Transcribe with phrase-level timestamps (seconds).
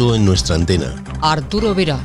[0.00, 0.94] mundo en nuestra antena.
[1.20, 1.98] Arturo Vera.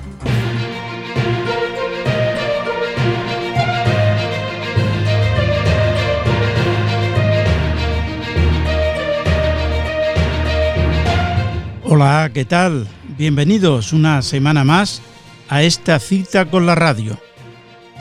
[11.86, 12.86] Hola, ¿qué tal?
[13.18, 15.02] Bienvenidos una semana más
[15.48, 17.18] a esta cita con la radio.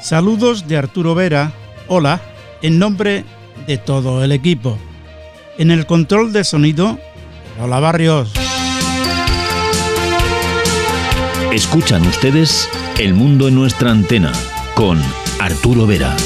[0.03, 1.53] Saludos de Arturo Vera.
[1.87, 2.21] Hola,
[2.63, 3.25] en nombre
[3.69, 4.77] de todo el equipo.
[5.57, 6.99] En el control de sonido,
[7.61, 8.44] Hola Barrios.
[11.55, 12.69] Escuchan ustedes
[12.99, 14.33] El Mundo en nuestra antena
[14.75, 15.01] con
[15.39, 16.17] Arturo Vera.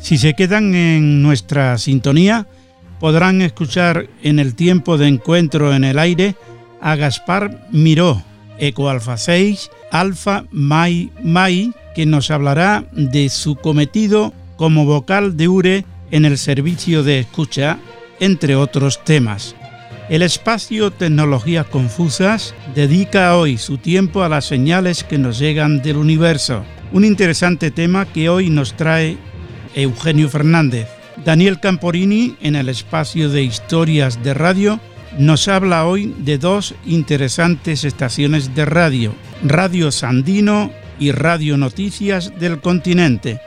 [0.00, 2.48] Si se quedan en nuestra sintonía,
[2.98, 6.34] podrán escuchar en el tiempo de encuentro en el aire
[6.80, 8.24] a Gaspar Miró,
[8.58, 15.46] Eco Alfa 6, Alfa Mai Mai, que nos hablará de su cometido como vocal de
[15.46, 17.78] URE en el servicio de escucha,
[18.18, 19.54] entre otros temas.
[20.08, 25.96] El espacio Tecnologías Confusas dedica hoy su tiempo a las señales que nos llegan del
[25.96, 29.16] universo, un interesante tema que hoy nos trae
[29.74, 30.88] Eugenio Fernández.
[31.24, 34.80] Daniel Camporini, en el espacio de historias de radio,
[35.18, 42.60] nos habla hoy de dos interesantes estaciones de radio, Radio Sandino y Radio Noticias del
[42.60, 43.40] Continente.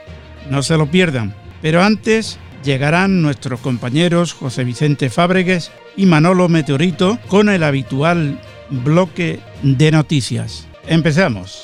[0.50, 1.34] No se lo pierdan.
[1.60, 8.38] Pero antes llegarán nuestros compañeros José Vicente Fábregues y Manolo Meteorito con el habitual
[8.70, 10.66] bloque de noticias.
[10.86, 11.62] Empezamos.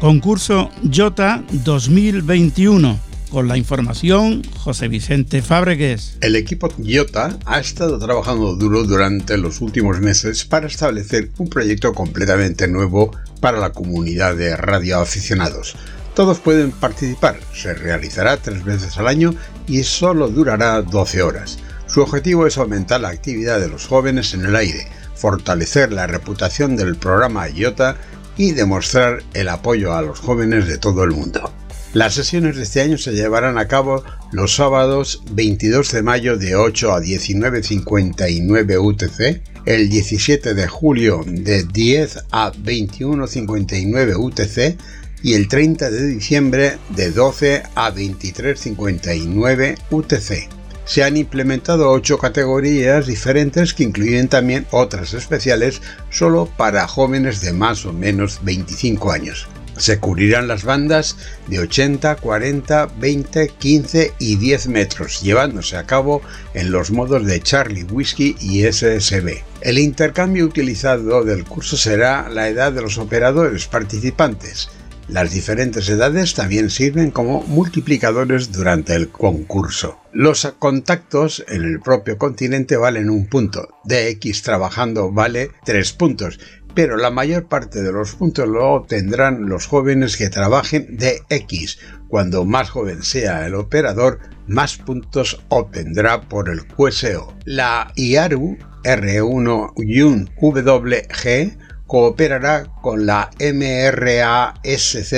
[0.00, 3.05] Concurso Jota 2021.
[3.30, 6.16] Con la información, José Vicente Fábregues.
[6.20, 11.92] El equipo Jota ha estado trabajando duro durante los últimos meses para establecer un proyecto
[11.92, 13.10] completamente nuevo
[13.40, 15.74] para la comunidad de radioaficionados.
[16.14, 19.34] Todos pueden participar, se realizará tres veces al año
[19.66, 21.58] y solo durará 12 horas.
[21.88, 24.86] Su objetivo es aumentar la actividad de los jóvenes en el aire,
[25.16, 27.96] fortalecer la reputación del programa IOTA
[28.36, 31.52] y demostrar el apoyo a los jóvenes de todo el mundo.
[31.96, 36.54] Las sesiones de este año se llevarán a cabo los sábados 22 de mayo de
[36.54, 44.76] 8 a 19.59 UTC, el 17 de julio de 10 a 21.59 UTC
[45.22, 50.50] y el 30 de diciembre de 12 a 23.59 UTC.
[50.84, 55.80] Se han implementado ocho categorías diferentes que incluyen también otras especiales
[56.10, 59.48] solo para jóvenes de más o menos 25 años.
[59.76, 61.16] Se cubrirán las bandas
[61.48, 66.22] de 80, 40, 20, 15 y 10 metros, llevándose a cabo
[66.54, 69.42] en los modos de Charlie Whiskey y SSB.
[69.60, 74.68] El intercambio utilizado del curso será la edad de los operadores participantes.
[75.08, 80.00] Las diferentes edades también sirven como multiplicadores durante el concurso.
[80.12, 86.40] Los contactos en el propio continente valen un punto, DX trabajando vale tres puntos
[86.76, 91.78] pero la mayor parte de los puntos lo obtendrán los jóvenes que trabajen de X.
[92.06, 97.34] Cuando más joven sea el operador, más puntos obtendrá por el QSO.
[97.46, 105.14] La IARU R1 YUN WG cooperará con la MRASZ,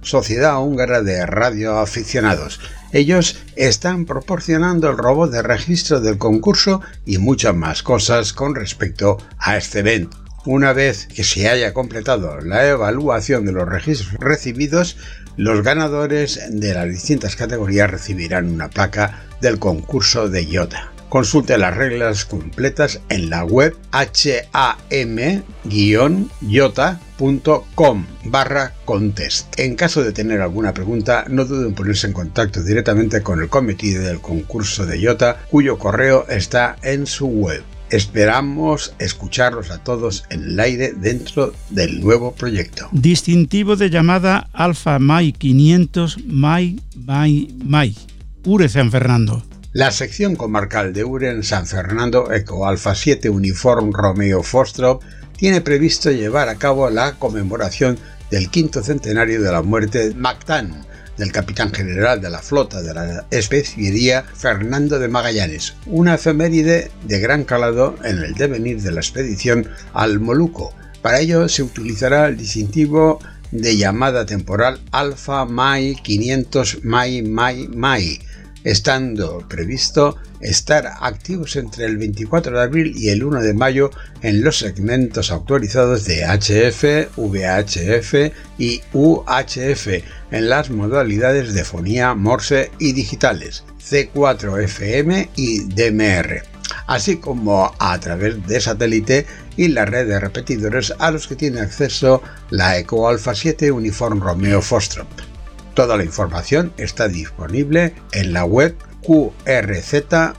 [0.00, 2.60] Sociedad Húngara de Radioaficionados.
[2.92, 9.18] Ellos están proporcionando el robot de registro del concurso y muchas más cosas con respecto
[9.36, 10.23] a este evento.
[10.46, 14.98] Una vez que se haya completado la evaluación de los registros recibidos,
[15.38, 20.92] los ganadores de las distintas categorías recibirán una placa del concurso de IOTA.
[21.08, 25.26] Consulte las reglas completas en la web ham-iota.com
[28.24, 29.58] barra contest.
[29.58, 33.48] En caso de tener alguna pregunta, no duden en ponerse en contacto directamente con el
[33.48, 37.62] comité del concurso de IOTA, cuyo correo está en su web.
[37.94, 42.88] Esperamos escucharlos a todos en el aire dentro del nuevo proyecto.
[42.90, 47.94] Distintivo de llamada Alfa Mai 500 Mai Mai Mai.
[48.44, 49.44] Ure San Fernando.
[49.70, 55.00] La sección comarcal de Ure en San Fernando Eco Alfa 7 Uniform Romeo Fostrop
[55.36, 57.96] tiene previsto llevar a cabo la conmemoración
[58.28, 60.84] del quinto centenario de la muerte de Mactán,
[61.16, 67.20] del capitán general de la flota de la especiería Fernando de Magallanes, una efeméride de
[67.20, 70.74] gran calado en el devenir de la expedición al Moluco.
[71.02, 73.18] Para ello se utilizará el distintivo
[73.50, 78.20] de llamada temporal Alfa Mai 500 Mai Mai Mai.
[78.64, 83.90] Estando previsto estar activos entre el 24 de abril y el 1 de mayo
[84.22, 89.88] en los segmentos actualizados de HF, VHF y UHF
[90.30, 96.42] en las modalidades de fonía, morse y digitales, C4FM y DMR,
[96.86, 99.26] así como a través de satélite
[99.56, 104.20] y la red de repetidores a los que tiene acceso la Eco Alpha 7 Uniform
[104.20, 105.08] Romeo Fostrop.
[105.74, 110.36] Toda la información está disponible en la web qrz.com.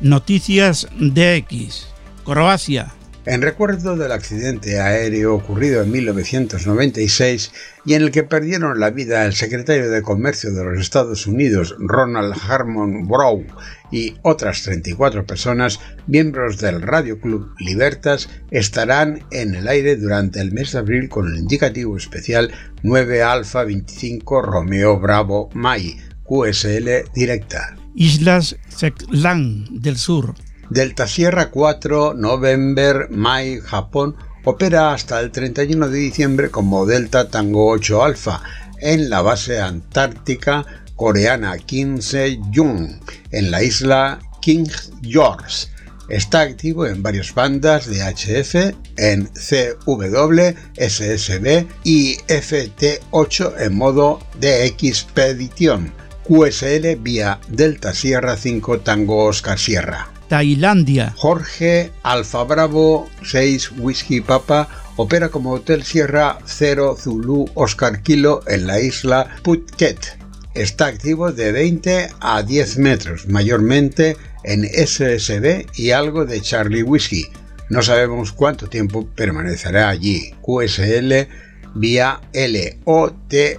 [0.00, 1.86] Noticias DX.
[2.24, 2.92] Croacia.
[3.24, 7.52] En recuerdo del accidente aéreo ocurrido en 1996
[7.84, 11.76] y en el que perdieron la vida el secretario de Comercio de los Estados Unidos,
[11.78, 13.46] Ronald Harmon Brown,
[13.92, 15.78] y otras 34 personas,
[16.08, 21.28] miembros del Radio Club Libertas, estarán en el aire durante el mes de abril con
[21.28, 22.50] el indicativo especial
[22.82, 27.76] 9 Alfa 25 Romeo Bravo Mai, QSL directa.
[27.94, 30.34] Islas Seklan del Sur.
[30.70, 37.70] Delta Sierra 4 November Mai Japón opera hasta el 31 de diciembre como Delta Tango
[37.70, 38.42] 8 Alpha
[38.80, 40.64] en la base antártica
[41.02, 43.00] coreana Kim Se-jung
[43.32, 44.68] en la isla King
[45.02, 45.66] George.
[46.08, 54.64] Está activo en varias bandas de HF, en CW, SSB y FT8 en modo de
[54.64, 55.92] expedición.
[56.22, 60.08] QSL vía Delta Sierra 5 Tango Oscar Sierra.
[60.28, 61.14] Tailandia.
[61.16, 68.68] Jorge Alfa Bravo 6 Whisky Papa opera como Hotel Sierra 0 Zulu Oscar Kilo en
[68.68, 70.21] la isla Phuket.
[70.54, 77.24] Está activo de 20 a 10 metros, mayormente en SSB y algo de Charlie Whisky.
[77.70, 80.34] No sabemos cuánto tiempo permanecerá allí.
[80.42, 81.26] QSL
[81.74, 83.56] vía LOTW.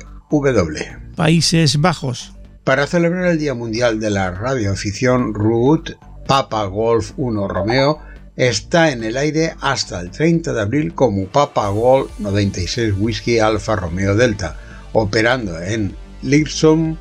[1.15, 2.33] Países Bajos.
[2.63, 5.97] Para celebrar el Día Mundial de la Radioafición, Root
[6.27, 7.99] Papa Golf 1 Romeo
[8.35, 13.75] está en el aire hasta el 30 de abril como Papa Golf 96 Whisky Alfa
[13.75, 14.57] Romeo Delta,
[14.93, 16.97] operando en Lipson,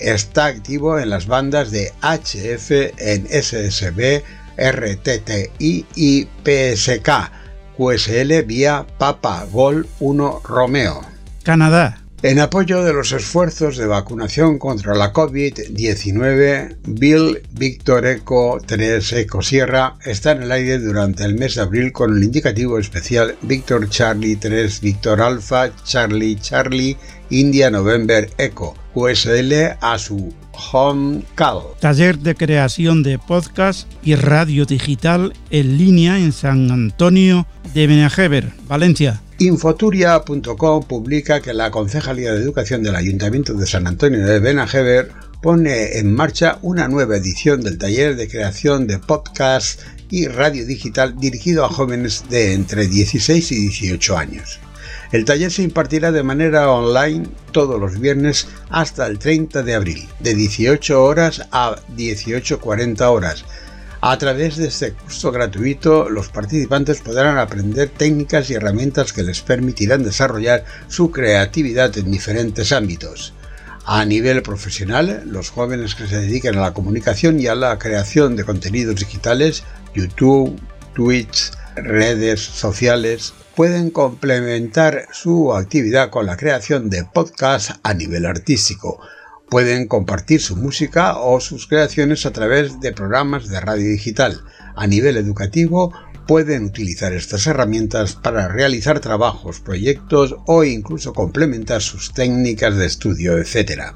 [0.00, 4.22] está activo en las bandas de HF en SSB,
[4.58, 7.08] RTTI y PSK,
[7.76, 11.00] QSL vía Papa Golf 1 Romeo.
[11.42, 12.04] Canadá.
[12.24, 19.42] En apoyo de los esfuerzos de vacunación contra la COVID-19, Bill Victor Eco 3 Eco
[19.42, 23.90] Sierra está en el aire durante el mes de abril con el indicativo especial Victor
[23.90, 26.96] Charlie 3 Victor Alpha Charlie Charlie
[27.30, 30.32] India November Eco USL a su
[30.72, 31.62] home call.
[31.80, 38.52] Taller de creación de podcast y radio digital en línea en San Antonio de Benajever,
[38.68, 39.20] Valencia.
[39.38, 45.10] Infoturia.com publica que la Concejalía de Educación del Ayuntamiento de San Antonio de Benajever
[45.42, 51.18] pone en marcha una nueva edición del taller de creación de podcast y radio digital
[51.18, 54.60] dirigido a jóvenes de entre 16 y 18 años.
[55.14, 60.08] El taller se impartirá de manera online todos los viernes hasta el 30 de abril,
[60.18, 63.44] de 18 horas a 18.40 horas,
[64.00, 69.40] a través de este curso gratuito, los participantes podrán aprender técnicas y herramientas que les
[69.40, 73.34] permitirán desarrollar su creatividad en diferentes ámbitos.
[73.86, 78.34] A nivel profesional, los jóvenes que se dedican a la comunicación y a la creación
[78.34, 79.62] de contenidos digitales,
[79.94, 80.60] YouTube,
[80.92, 89.00] Twitch, redes sociales, pueden complementar su actividad con la creación de podcasts a nivel artístico
[89.48, 94.42] Pueden compartir su música o sus creaciones a través de programas de radio digital.
[94.74, 95.92] A nivel educativo,
[96.26, 103.38] pueden utilizar estas herramientas para realizar trabajos, proyectos o incluso complementar sus técnicas de estudio,
[103.38, 103.94] etc.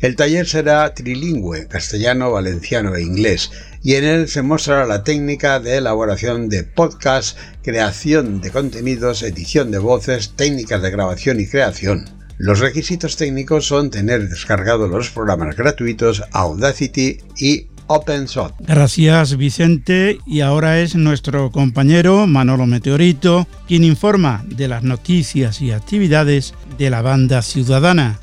[0.00, 3.50] El taller será trilingüe, castellano, valenciano e inglés,
[3.82, 9.70] y en él se mostrará la técnica de elaboración de podcasts, creación de contenidos, edición
[9.70, 12.04] de voces, técnicas de grabación y creación.
[12.38, 18.54] Los requisitos técnicos son tener descargados los programas gratuitos Audacity y OpenShot.
[18.60, 25.72] Gracias Vicente y ahora es nuestro compañero Manolo Meteorito quien informa de las noticias y
[25.72, 28.20] actividades de la banda ciudadana.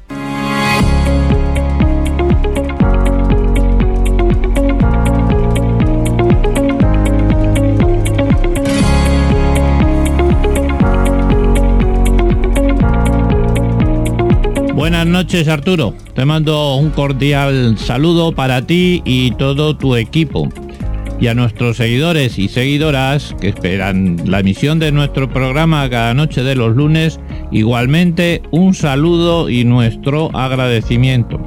[14.85, 20.47] Buenas noches Arturo, te mando un cordial saludo para ti y todo tu equipo.
[21.19, 26.43] Y a nuestros seguidores y seguidoras que esperan la emisión de nuestro programa cada noche
[26.43, 27.19] de los lunes,
[27.51, 31.39] igualmente un saludo y nuestro agradecimiento.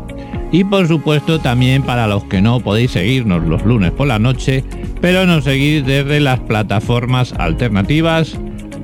[0.51, 4.65] y por supuesto también para los que no podéis seguirnos los lunes por la noche,
[5.01, 8.37] pero nos seguís desde las plataformas alternativas.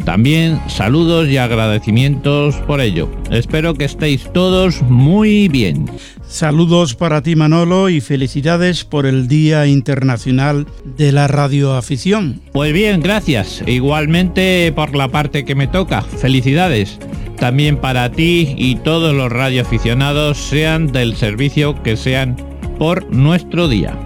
[0.05, 3.11] También saludos y agradecimientos por ello.
[3.31, 5.91] Espero que estéis todos muy bien.
[6.27, 12.41] Saludos para ti Manolo y felicidades por el Día Internacional de la Radioafición.
[12.53, 13.63] Pues bien, gracias.
[13.67, 16.03] Igualmente por la parte que me toca.
[16.03, 16.99] Felicidades
[17.37, 22.37] también para ti y todos los radioaficionados, sean del servicio que sean
[22.79, 23.99] por nuestro día.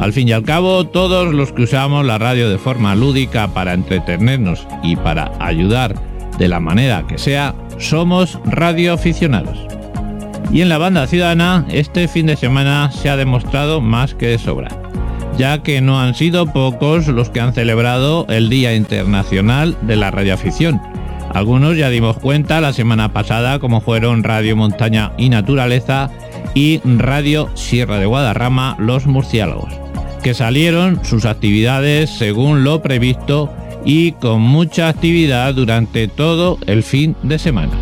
[0.00, 3.72] Al fin y al cabo, todos los que usamos la radio de forma lúdica para
[3.72, 5.94] entretenernos y para ayudar
[6.38, 9.58] de la manera que sea, somos radioaficionados.
[10.52, 14.38] Y en la banda ciudadana, este fin de semana se ha demostrado más que de
[14.38, 14.68] sobra,
[15.38, 20.10] ya que no han sido pocos los que han celebrado el Día Internacional de la
[20.10, 20.80] Radioafición,
[21.36, 26.10] algunos ya dimos cuenta la semana pasada como fueron Radio Montaña y Naturaleza
[26.54, 29.74] y Radio Sierra de Guadarrama Los Murciélagos,
[30.22, 33.52] que salieron sus actividades según lo previsto
[33.84, 37.72] y con mucha actividad durante todo el fin de semana.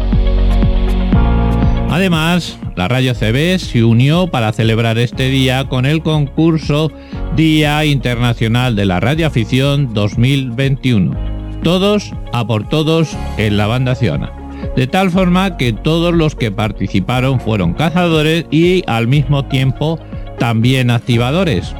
[1.90, 6.90] Además, la Radio CB se unió para celebrar este día con el concurso
[7.36, 14.30] Día Internacional de la Radioafición 2021 todos a por todos en la banda ciudadana.
[14.76, 19.98] De tal forma que todos los que participaron fueron cazadores y al mismo tiempo
[20.38, 21.74] también activadores.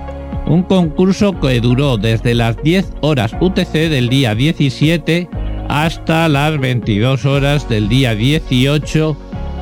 [0.47, 5.29] Un concurso que duró desde las 10 horas UTC del día 17
[5.69, 9.17] hasta las 22 horas del día 18,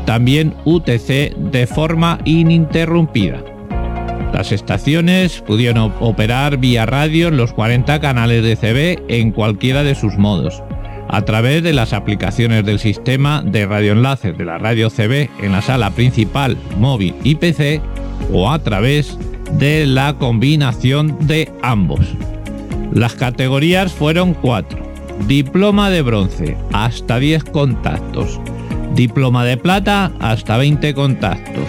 [0.04, 3.42] también UTC de forma ininterrumpida.
[4.32, 9.94] Las estaciones pudieron operar vía radio en los 40 canales de CB en cualquiera de
[9.94, 10.62] sus modos,
[11.08, 15.62] a través de las aplicaciones del sistema de radioenlaces de la radio CB en la
[15.62, 17.80] sala principal, móvil y PC,
[18.32, 19.18] o a través
[19.60, 22.00] la combinación de ambos.
[22.92, 24.82] Las categorías fueron cuatro.
[25.26, 28.40] Diploma de bronce, hasta 10 contactos.
[28.94, 31.68] Diploma de plata, hasta 20 contactos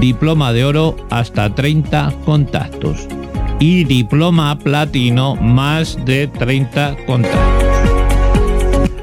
[0.00, 3.06] diploma de oro hasta 30 contactos
[3.58, 7.64] y diploma platino más de 30 contactos.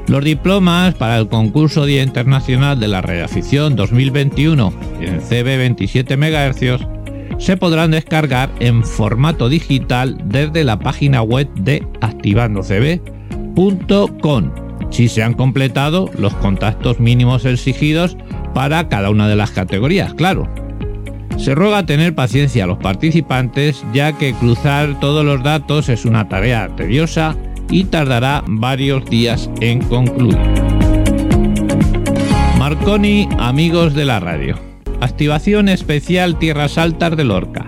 [0.07, 6.92] Los diplomas para el concurso Día Internacional de la Reafición 2021 en CB 27 MHz
[7.37, 14.63] se podrán descargar en formato digital desde la página web de activandocb.com
[14.93, 18.15] si se han completado los contactos mínimos exigidos
[18.53, 20.47] para cada una de las categorías, claro.
[21.37, 26.29] Se ruega tener paciencia a los participantes ya que cruzar todos los datos es una
[26.29, 27.35] tarea tediosa
[27.71, 30.37] y tardará varios días en concluir.
[32.59, 34.72] Marconi, amigos de la radio.
[35.03, 37.65] Activación especial Tierras Altas de Lorca.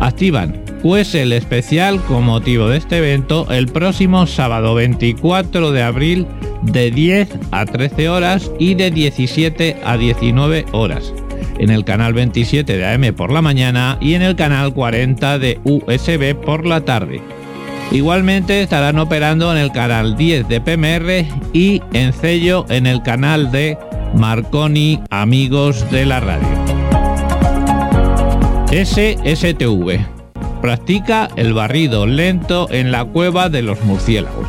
[0.00, 6.26] Activan pues el especial con motivo de este evento el próximo sábado 24 de abril
[6.62, 11.12] de 10 a 13 horas y de 17 a 19 horas
[11.58, 15.60] en el canal 27 de AM por la mañana y en el canal 40 de
[15.64, 17.20] USB por la tarde.
[17.92, 23.52] Igualmente estarán operando en el canal 10 de PMR y en Cello en el canal
[23.52, 23.76] de
[24.16, 26.46] Marconi Amigos de la Radio.
[28.70, 29.98] SSTV.
[30.60, 34.46] Practica el barrido lento en la cueva de los murciélagos.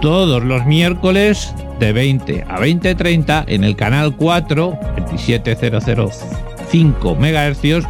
[0.00, 4.78] Todos los miércoles de 20 a 20.30 en el canal 4,
[5.10, 7.86] 27005 MHz,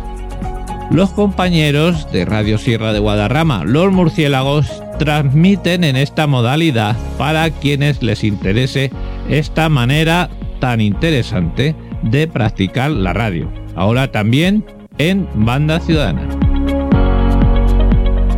[0.90, 8.02] los compañeros de Radio Sierra de Guadarrama, los murciélagos, transmiten en esta modalidad para quienes
[8.02, 8.90] les interese
[9.28, 10.28] esta manera
[10.64, 13.52] tan interesante de practicar la radio.
[13.76, 14.64] Ahora también
[14.96, 16.26] en Banda Ciudadana.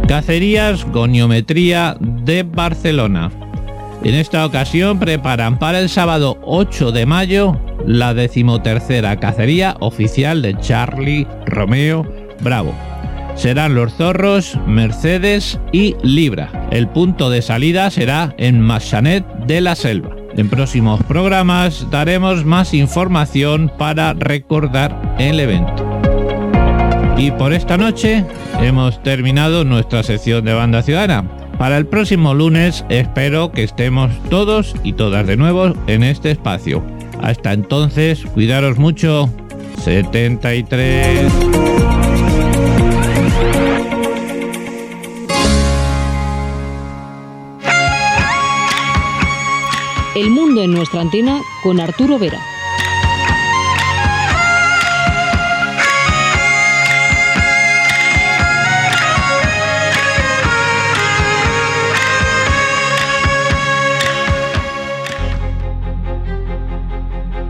[0.09, 3.31] Cacerías Goniometría de Barcelona.
[4.03, 10.59] En esta ocasión preparan para el sábado 8 de mayo la decimotercera cacería oficial de
[10.59, 12.75] Charlie Romeo Bravo.
[13.37, 16.67] Serán los zorros, Mercedes y Libra.
[16.73, 20.16] El punto de salida será en Massanet de la Selva.
[20.37, 25.85] En próximos programas daremos más información para recordar el evento.
[27.17, 28.25] Y por esta noche
[28.61, 31.25] hemos terminado nuestra sección de banda ciudadana.
[31.59, 36.85] Para el próximo lunes espero que estemos todos y todas de nuevo en este espacio.
[37.23, 39.31] Hasta entonces, cuidaros mucho.
[39.83, 41.46] 73.
[50.17, 52.41] El mundo en nuestra antena con Arturo Vera.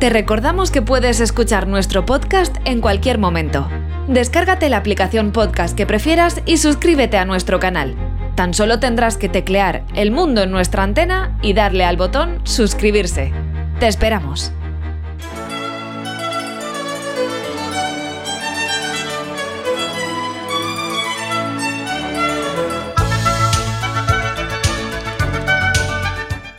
[0.00, 3.68] Te recordamos que puedes escuchar nuestro podcast en cualquier momento.
[4.08, 8.15] Descárgate la aplicación podcast que prefieras y suscríbete a nuestro canal.
[8.36, 13.32] Tan solo tendrás que teclear El Mundo en nuestra antena y darle al botón suscribirse.
[13.80, 14.52] Te esperamos.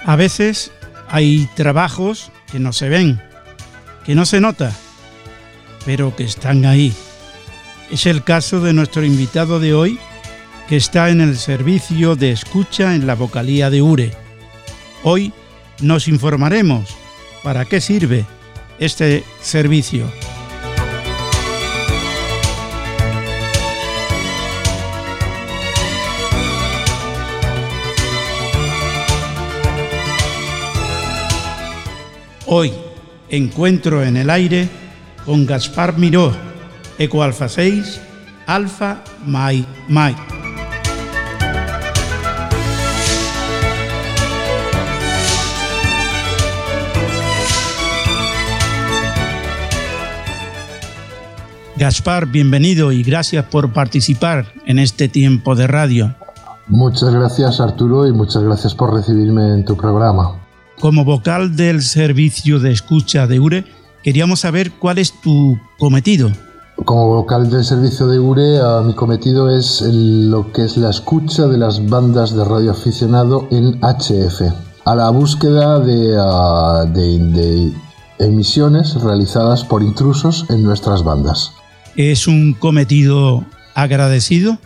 [0.03, 0.71] A veces
[1.09, 3.21] hay trabajos que no se ven,
[4.03, 4.71] que no se nota,
[5.85, 6.91] pero que están ahí.
[7.91, 9.99] Es el caso de nuestro invitado de hoy,
[10.67, 14.11] que está en el servicio de escucha en la vocalía de Ure.
[15.03, 15.31] Hoy
[15.81, 16.95] nos informaremos
[17.41, 18.25] para qué sirve
[18.77, 20.05] este servicio.
[32.45, 32.73] Hoy,
[33.29, 34.69] encuentro en el aire
[35.25, 36.33] con Gaspar Miró,
[36.97, 38.01] Eco Alfa 6,
[38.45, 40.36] Alfa Mai Mai.
[51.77, 56.15] Gaspar, bienvenido y gracias por participar en este tiempo de radio.
[56.67, 60.39] Muchas gracias Arturo y muchas gracias por recibirme en tu programa.
[60.79, 63.65] Como vocal del servicio de escucha de URE,
[64.03, 66.31] queríamos saber cuál es tu cometido.
[66.83, 71.47] Como vocal del servicio de URE, uh, mi cometido es lo que es la escucha
[71.47, 74.41] de las bandas de radioaficionado en HF,
[74.85, 77.73] a la búsqueda de, uh, de, de
[78.17, 81.56] emisiones realizadas por intrusos en nuestras bandas.
[81.97, 84.59] ¿Es un cometido agradecido?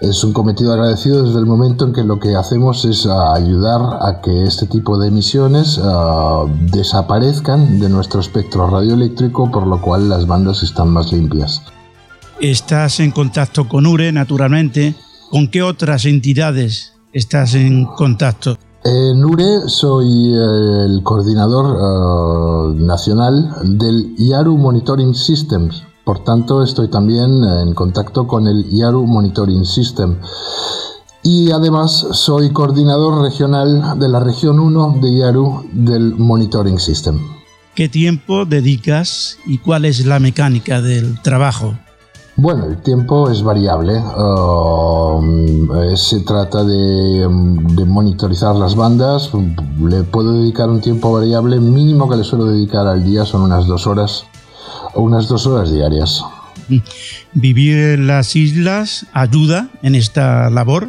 [0.00, 3.80] Es un cometido agradecido desde el momento en que lo que hacemos es uh, ayudar
[4.00, 10.08] a que este tipo de emisiones uh, desaparezcan de nuestro espectro radioeléctrico, por lo cual
[10.08, 11.62] las bandas están más limpias.
[12.40, 14.96] Estás en contacto con URE, naturalmente.
[15.30, 18.58] ¿Con qué otras entidades estás en contacto?
[18.82, 27.44] En URE soy el coordinador uh, nacional del IARU Monitoring Systems, por tanto, estoy también
[27.44, 30.16] en contacto con el IARU Monitoring System.
[31.22, 37.20] Y además soy coordinador regional de la región 1 de IARU del Monitoring System.
[37.76, 41.74] ¿Qué tiempo dedicas y cuál es la mecánica del trabajo?
[42.34, 43.98] Bueno, el tiempo es variable.
[43.98, 45.22] Uh,
[45.96, 47.28] se trata de,
[47.76, 49.30] de, monitorizar las bandas.
[49.80, 51.60] Le puedo dedicar un tiempo variable.
[51.60, 54.26] Mínimo que le suelo dedicar al día son unas dos horas
[54.94, 56.22] unas dos horas diarias.
[57.32, 60.88] ¿Vivir en las islas ayuda en esta labor?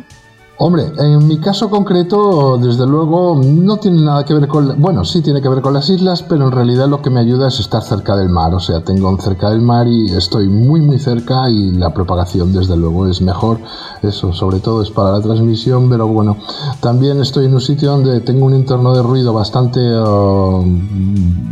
[0.57, 4.79] Hombre, en mi caso concreto, desde luego, no tiene nada que ver con...
[4.79, 7.47] Bueno, sí tiene que ver con las islas, pero en realidad lo que me ayuda
[7.47, 8.53] es estar cerca del mar.
[8.53, 12.77] O sea, tengo cerca del mar y estoy muy, muy cerca y la propagación, desde
[12.77, 13.59] luego, es mejor.
[14.03, 16.37] Eso, sobre todo, es para la transmisión, pero bueno,
[16.81, 20.63] también estoy en un sitio donde tengo un entorno de ruido bastante uh,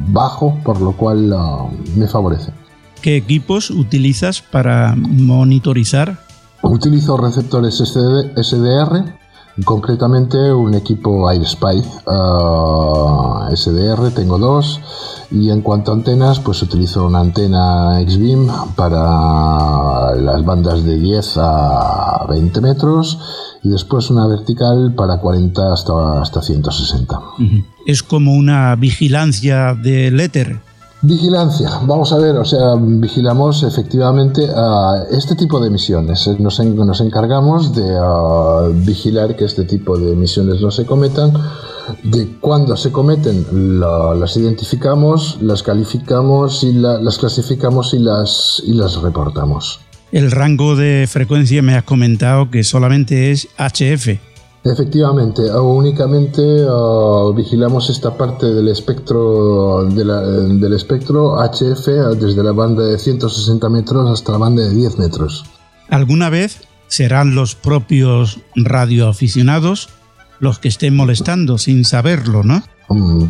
[0.10, 2.54] bajo, por lo cual uh, me favorece.
[3.02, 6.20] ¿Qué equipos utilizas para monitorizar
[6.64, 9.04] Utilizo receptores SDR,
[9.66, 14.80] concretamente un equipo AirSpy uh, SDR, tengo dos.
[15.32, 21.38] Y en cuanto a antenas, pues utilizo una antena X-Beam para las bandas de 10
[21.38, 23.20] a 20 metros
[23.64, 27.20] y después una vertical para 40 hasta, hasta 160.
[27.86, 30.60] Es como una vigilancia del éter.
[31.04, 34.48] Vigilancia, vamos a ver, o sea, vigilamos efectivamente
[35.10, 36.28] este tipo de emisiones.
[36.38, 41.34] Nos, en, nos encargamos de uh, vigilar que este tipo de emisiones no se cometan.
[42.04, 48.62] De cuando se cometen, la, las identificamos, las calificamos y la, las clasificamos y las,
[48.64, 49.80] y las reportamos.
[50.12, 54.31] El rango de frecuencia me has comentado que solamente es HF.
[54.64, 56.42] Efectivamente, únicamente
[57.36, 61.88] vigilamos esta parte del espectro del espectro HF
[62.20, 65.46] desde la banda de 160 metros hasta la banda de 10 metros.
[65.90, 69.90] ¿Alguna vez serán los propios radioaficionados
[70.40, 72.64] los que estén molestando sin saberlo, no?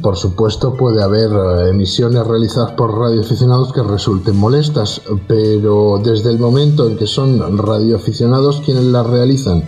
[0.01, 1.29] Por supuesto puede haber
[1.69, 8.61] emisiones realizadas por radioaficionados que resulten molestas, pero desde el momento en que son radioaficionados
[8.65, 9.63] quienes las realizan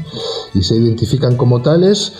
[0.53, 2.13] y se identifican como tales,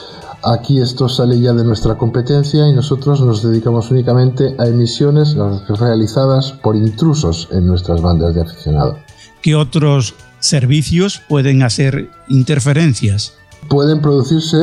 [0.44, 5.36] aquí esto sale ya de nuestra competencia y nosotros nos dedicamos únicamente a emisiones
[5.68, 8.98] realizadas por intrusos en nuestras bandas de aficionados.
[9.42, 13.34] ¿Qué otros servicios pueden hacer interferencias?
[13.74, 14.56] Pueden producirse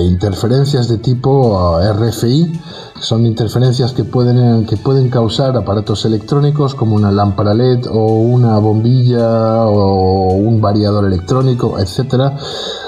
[0.00, 2.50] interferencias de tipo RFI,
[2.98, 8.56] son interferencias que pueden, que pueden causar aparatos electrónicos como una lámpara LED o una
[8.56, 12.38] bombilla o un variador electrónico, etcétera.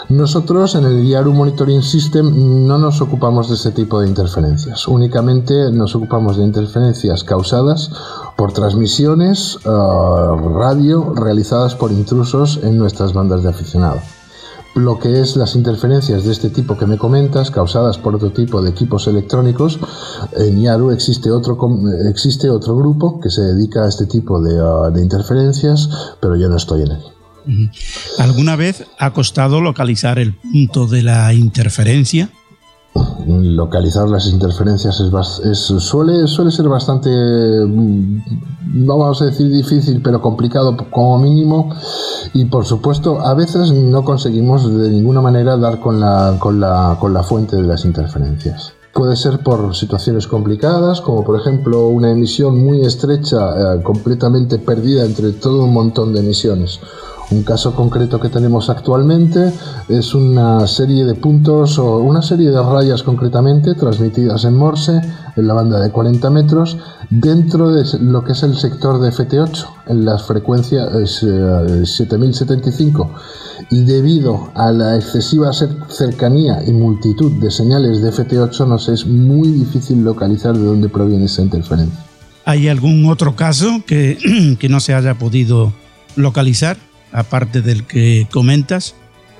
[0.09, 5.70] Nosotros en el IARU Monitoring System no nos ocupamos de ese tipo de interferencias, únicamente
[5.70, 7.90] nos ocupamos de interferencias causadas
[8.35, 14.00] por transmisiones eh, radio realizadas por intrusos en nuestras bandas de aficionado
[14.74, 18.60] lo que es las interferencias de este tipo que me comentas, causadas por otro tipo
[18.60, 19.78] de equipos electrónicos,
[20.37, 21.58] en IARU existe otro,
[22.08, 25.88] existe otro grupo que se dedica a este tipo de, uh, de interferencias,
[26.20, 27.02] pero yo no estoy en él.
[28.18, 32.30] ¿Alguna vez ha costado localizar el punto de la interferencia?
[33.26, 40.76] Localizar las interferencias es, suele, suele ser bastante, mm, vamos a decir difícil, pero complicado
[40.90, 41.74] como mínimo.
[42.32, 46.96] Y por supuesto, a veces no conseguimos de ninguna manera dar con la, con la,
[47.00, 48.72] con la fuente de las interferencias.
[48.92, 55.04] Puede ser por situaciones complicadas, como por ejemplo una emisión muy estrecha, eh, completamente perdida
[55.04, 56.78] entre todo un montón de emisiones
[57.35, 59.53] un caso concreto que tenemos actualmente
[59.88, 65.01] es una serie de puntos o una serie de rayas concretamente transmitidas en Morse
[65.37, 66.79] en la banda de 40 metros
[67.11, 73.11] dentro de lo que es el sector de FT8 en las frecuencias 7075
[73.70, 79.49] y debido a la excesiva cercanía y multitud de señales de FT8 nos es muy
[79.49, 81.99] difícil localizar de dónde proviene esa interferencia.
[82.44, 85.73] ¿Hay algún otro caso que, que no se haya podido
[86.16, 86.77] localizar?
[87.14, 88.94] Aparte del que comentas?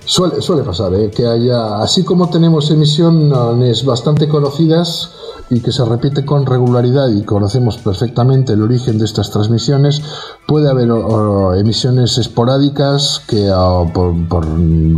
[0.07, 1.11] Suele, pasar, ¿eh?
[1.11, 5.13] que haya, así como tenemos emisiones bastante conocidas
[5.49, 10.03] y que se repite con regularidad y conocemos perfectamente el origen de estas transmisiones,
[10.47, 10.91] puede haber
[11.59, 13.51] emisiones esporádicas que
[13.95, 14.45] por,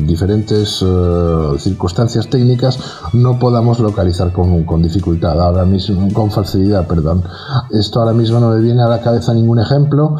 [0.07, 2.79] diferentes eh, circunstancias técnicas
[3.13, 7.23] no podamos localizar con, con, dificultad, ahora mismo, con facilidad, perdón.
[7.71, 10.17] Esto ahora mismo no me viene a la cabeza ningún ejemplo,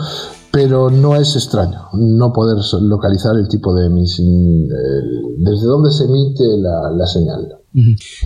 [0.57, 4.67] pero no es extraño no poder localizar el tipo de emisión,
[5.37, 7.59] desde dónde se emite la, señal.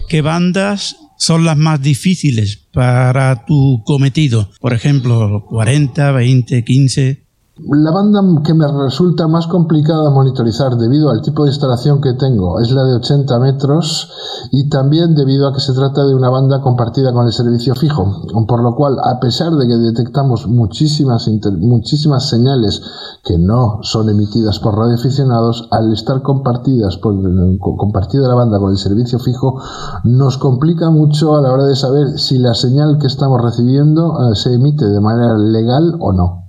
[0.09, 4.49] ¿Qué bandas son las más difíciles para tu cometido?
[4.61, 7.27] Por ejemplo, 40, 20, 15.
[7.69, 12.59] La banda que me resulta más complicada monitorizar debido al tipo de instalación que tengo
[12.59, 14.09] es la de 80 metros
[14.51, 18.23] y también debido a que se trata de una banda compartida con el servicio fijo,
[18.49, 22.81] por lo cual a pesar de que detectamos muchísimas, muchísimas señales
[23.25, 27.15] que no son emitidas por radioaficionados, al estar compartidas por,
[27.59, 29.61] compartida la banda con el servicio fijo,
[30.05, 34.35] nos complica mucho a la hora de saber si la señal que estamos recibiendo eh,
[34.35, 36.40] se emite de manera legal o no.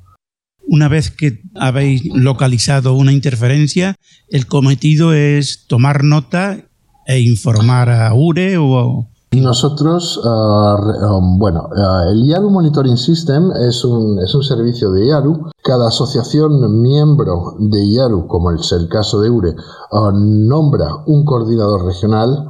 [0.71, 3.97] Una vez que habéis localizado una interferencia,
[4.29, 6.63] el cometido es tomar nota
[7.05, 9.05] e informar a URE o...
[9.33, 15.07] Nosotros, uh, um, bueno, uh, el IARU Monitoring System es un, es un servicio de
[15.07, 15.51] IARU.
[15.61, 19.53] Cada asociación miembro de IARU, como es el caso de URE,
[20.13, 22.47] nombra un coordinador regional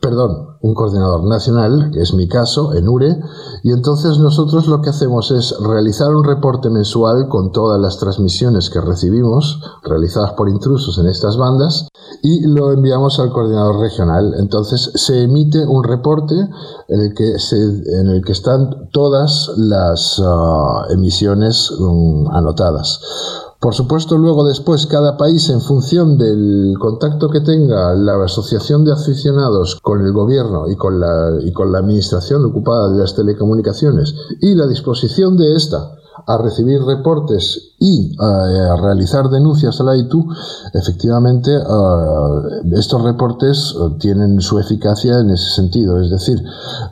[0.00, 3.20] perdón, un coordinador nacional, que es mi caso, en URE,
[3.62, 8.70] y entonces nosotros lo que hacemos es realizar un reporte mensual con todas las transmisiones
[8.70, 11.88] que recibimos, realizadas por intrusos en estas bandas,
[12.22, 14.34] y lo enviamos al coordinador regional.
[14.38, 16.34] Entonces se emite un reporte
[16.88, 23.00] en el que, en el que están todas las ah, emisiones um, anotadas.
[23.64, 28.92] Por supuesto, luego después cada país, en función del contacto que tenga la asociación de
[28.92, 34.14] aficionados con el gobierno y con la, y con la administración ocupada de las telecomunicaciones
[34.42, 35.96] y la disposición de esta
[36.26, 40.26] a recibir reportes y eh, a realizar denuncias a la ITU,
[40.72, 46.00] efectivamente eh, estos reportes eh, tienen su eficacia en ese sentido.
[46.00, 46.42] Es decir,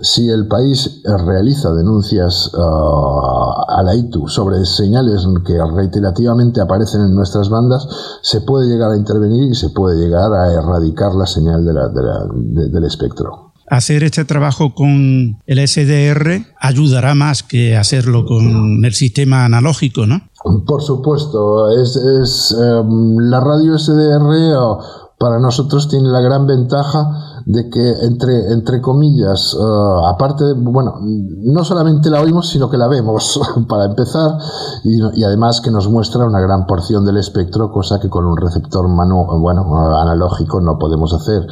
[0.01, 7.49] si el país realiza denuncias a la ITU sobre señales que reiterativamente aparecen en nuestras
[7.49, 7.87] bandas,
[8.23, 13.52] se puede llegar a intervenir y se puede llegar a erradicar la señal del espectro
[13.73, 20.21] hacer este trabajo con el SDR ayudará más que hacerlo con el sistema analógico, ¿no?
[20.67, 27.91] Por supuesto, es, em, la radio SDR para nosotros tiene la gran ventaja de que
[28.07, 33.85] entre, entre comillas, uh, aparte, bueno, no solamente la oímos, sino que la vemos, para
[33.85, 34.37] empezar,
[34.83, 38.89] y, además que nos muestra una gran porción del espectro, cosa que con un receptor
[38.89, 39.65] manu bueno,
[40.01, 41.47] analógico no podemos hacer.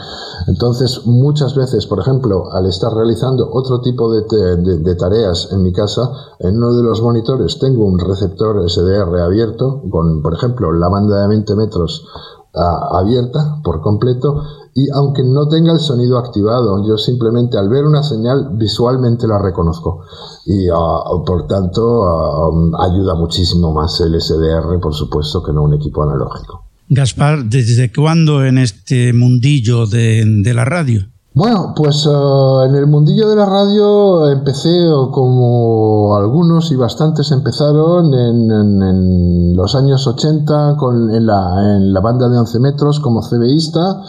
[0.48, 4.22] Entonces, muchas veces, por ejemplo, al estar realizando otro tipo de,
[4.56, 9.80] de tareas en mi casa, en uno de los monitores tengo un receptor SDR abierto,
[9.88, 12.04] con, por ejemplo, la banda de 20 metros
[12.52, 14.42] abierta por completo
[14.74, 19.38] y aunque no tenga el sonido activado, yo simplemente al ver una señal visualmente la
[19.38, 20.04] reconozco
[20.46, 25.74] y uh, por tanto uh, ayuda muchísimo más el SDR, por supuesto, que no un
[25.74, 26.64] equipo analógico.
[26.88, 31.06] Gaspar, ¿desde cuándo en este mundillo de, de la radio?
[31.32, 38.12] Bueno, pues uh, en el mundillo de la radio empecé como algunos y bastantes empezaron
[38.12, 43.20] en, en, los años 80 con, en, la, en, la, banda de 11 metros como
[43.20, 44.02] CBista.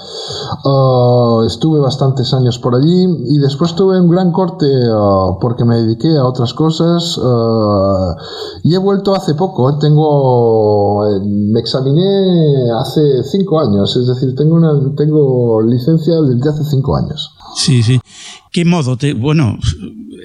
[0.66, 5.76] Uh, estuve bastantes años por allí y después tuve un gran corte uh, porque me
[5.76, 7.20] dediqué a otras cosas
[8.64, 9.78] y he vuelto hace poco.
[9.78, 16.96] Tengo, me examiné hace 5 años, es decir, tengo, una, tengo licencia desde hace 5
[16.96, 17.11] años.
[17.56, 18.00] Sí, sí.
[18.52, 18.98] ¿Qué modo?
[18.98, 19.58] Te, bueno,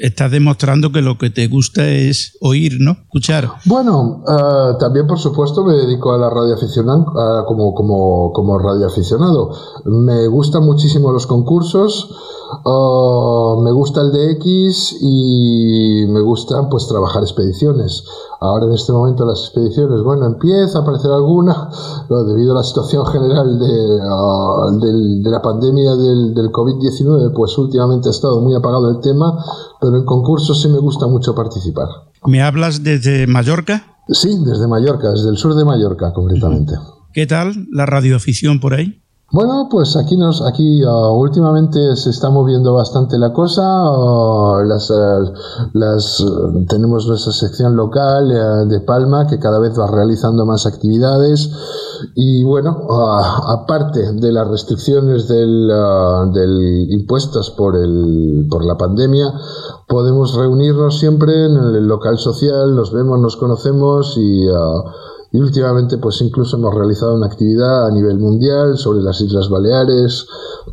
[0.01, 2.93] estás demostrando que lo que te gusta es oír, ¿no?
[2.93, 3.51] Escuchar.
[3.65, 9.53] Bueno, uh, también por supuesto me dedico a la radioaficionado uh, como, como, como radioaficionado.
[9.85, 12.11] Me gustan muchísimo los concursos,
[12.65, 18.05] uh, me gusta el DX y me gusta pues trabajar expediciones.
[18.41, 21.71] Ahora en este momento las expediciones, bueno, empieza a aparecer alguna,
[22.09, 28.09] pero debido a la situación general de, de la pandemia del, del COVID-19, pues últimamente
[28.09, 29.43] ha estado muy apagado el tema,
[29.81, 31.89] pero en concursos sí me gusta mucho participar.
[32.27, 33.97] ¿Me hablas desde Mallorca?
[34.09, 36.75] Sí, desde Mallorca, desde el sur de Mallorca concretamente.
[37.13, 39.03] ¿Qué tal la radioafición por ahí?
[39.33, 43.65] Bueno, pues aquí nos, aquí uh, últimamente se está moviendo bastante la cosa.
[43.91, 45.33] Uh, las, uh,
[45.73, 46.25] las
[46.69, 51.51] tenemos nuestra sección local de Palma que cada vez va realizando más actividades
[52.15, 52.87] y bueno,
[53.49, 55.73] aparte de las restricciones del,
[56.33, 59.35] del impuestas por el por la pandemia,
[59.89, 64.47] podemos reunirnos siempre en el local social, nos vemos, nos conocemos y
[65.37, 70.27] y últimamente pues incluso hemos realizado una actividad a nivel mundial sobre las Islas Baleares.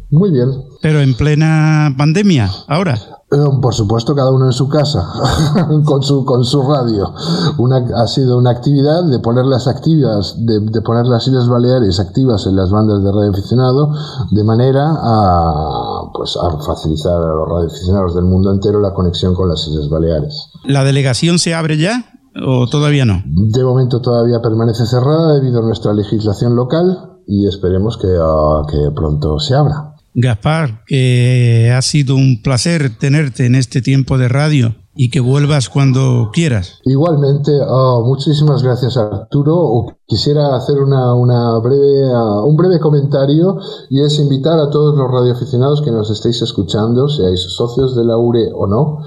[0.09, 0.49] Muy bien.
[0.81, 2.93] Pero en plena pandemia, ahora.
[3.29, 5.05] Eh, por supuesto, cada uno en su casa,
[5.85, 7.13] con, su, con su radio.
[7.57, 11.99] Una, ha sido una actividad de poner las activas, de, de, poner las Islas Baleares
[11.99, 13.91] activas en las bandas de radio aficionado,
[14.31, 19.49] de manera a, pues, a facilitar a los radioaficionados del mundo entero la conexión con
[19.49, 20.51] las Islas Baleares.
[20.63, 22.12] ¿La delegación se abre ya?
[22.35, 23.23] ¿O todavía no?
[23.25, 28.91] De momento todavía permanece cerrada debido a nuestra legislación local y esperemos que, uh, que
[28.95, 29.95] pronto se abra.
[30.15, 35.69] Gaspar, que ha sido un placer tenerte en este tiempo de radio y que vuelvas
[35.69, 36.79] cuando quieras.
[36.85, 39.87] Igualmente, oh, muchísimas gracias Arturo.
[40.05, 43.57] Quisiera hacer una, una breve, uh, un breve comentario
[43.89, 48.17] y es invitar a todos los radioaficionados que nos estéis escuchando, seáis socios de la
[48.17, 48.99] URE o no,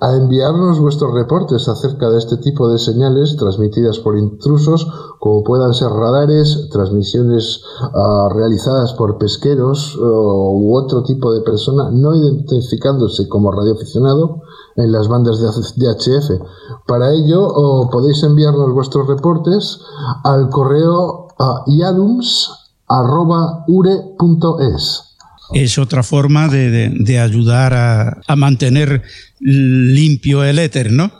[0.00, 4.86] a enviarnos vuestros reportes acerca de este tipo de señales transmitidas por intrusos,
[5.18, 11.90] como puedan ser radares, transmisiones uh, realizadas por pesqueros uh, u otro tipo de persona
[11.90, 14.40] no identificándose como radioaficionado
[14.76, 16.30] en las bandas de DHF.
[16.86, 19.80] Para ello podéis enviarnos vuestros reportes
[20.24, 22.62] al correo a iadums.ure.es.
[25.52, 29.02] Es otra forma de, de, de ayudar a, a, mantener
[29.38, 31.12] limpio el éter, ¿no?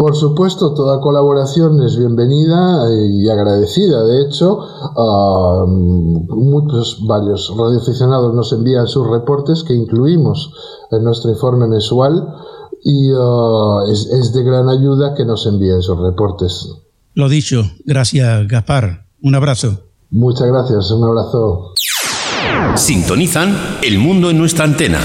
[0.00, 4.02] Por supuesto, toda colaboración es bienvenida y agradecida.
[4.04, 4.58] De hecho,
[4.96, 10.54] uh, muchos, varios radioaficionados nos envían sus reportes que incluimos
[10.90, 12.34] en nuestro informe mensual
[12.82, 16.68] y uh, es, es, de gran ayuda que nos envíen esos reportes.
[17.14, 19.06] Lo dicho, gracias Gaspar.
[19.22, 19.80] Un abrazo.
[20.10, 21.74] Muchas gracias, un abrazo.
[22.76, 25.00] Sintonizan El Mundo en nuestra antena.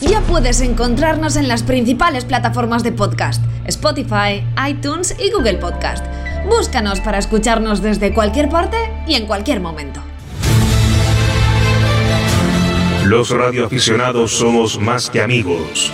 [0.00, 6.04] Ya puedes encontrarnos en las principales plataformas de podcast, Spotify, iTunes y Google Podcast.
[6.48, 8.76] Búscanos para escucharnos desde cualquier parte
[9.06, 10.00] y en cualquier momento.
[13.08, 15.90] Los radioaficionados somos más que amigos.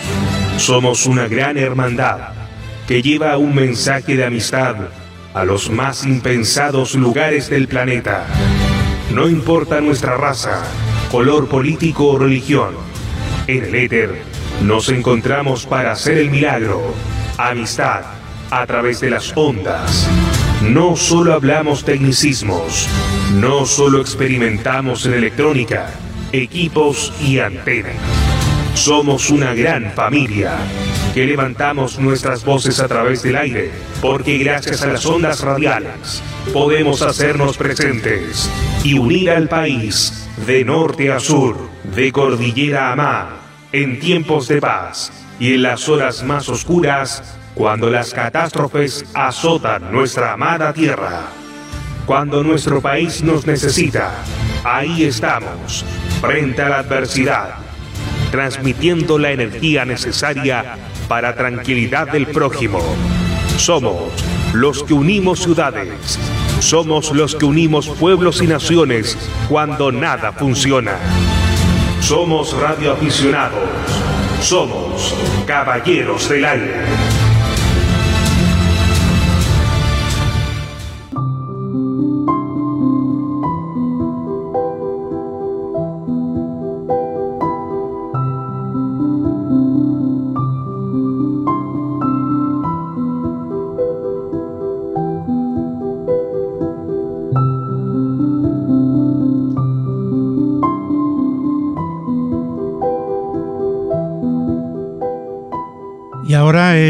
[0.57, 2.33] Somos una gran hermandad
[2.88, 4.74] que lleva un mensaje de amistad
[5.33, 8.27] a los más impensados lugares del planeta.
[9.14, 10.64] No importa nuestra raza,
[11.12, 12.74] color político o religión.
[13.46, 14.20] En el éter
[14.64, 16.83] nos encontramos para hacer el milagro.
[17.38, 18.03] Amistad
[18.50, 20.09] a través de las ondas.
[20.62, 22.88] No solo hablamos tecnicismos,
[23.35, 25.94] no solo experimentamos en electrónica
[26.42, 27.94] equipos y antenas.
[28.74, 30.56] Somos una gran familia
[31.14, 33.70] que levantamos nuestras voces a través del aire,
[34.02, 38.50] porque gracias a las ondas radiales podemos hacernos presentes
[38.82, 41.56] y unir al país de norte a sur,
[41.94, 43.28] de cordillera a mar,
[43.70, 50.32] en tiempos de paz y en las horas más oscuras, cuando las catástrofes azotan nuestra
[50.32, 51.22] amada tierra.
[52.06, 54.12] Cuando nuestro país nos necesita,
[54.64, 55.84] ahí estamos,
[56.26, 57.54] frente a la adversidad,
[58.30, 60.76] transmitiendo la energía necesaria
[61.08, 62.80] para tranquilidad del prójimo.
[63.56, 64.12] Somos
[64.52, 66.18] los que unimos ciudades.
[66.60, 70.96] Somos los que unimos pueblos y naciones cuando nada funciona.
[72.00, 73.68] Somos radioaficionados.
[74.40, 75.14] Somos
[75.46, 76.74] caballeros del aire.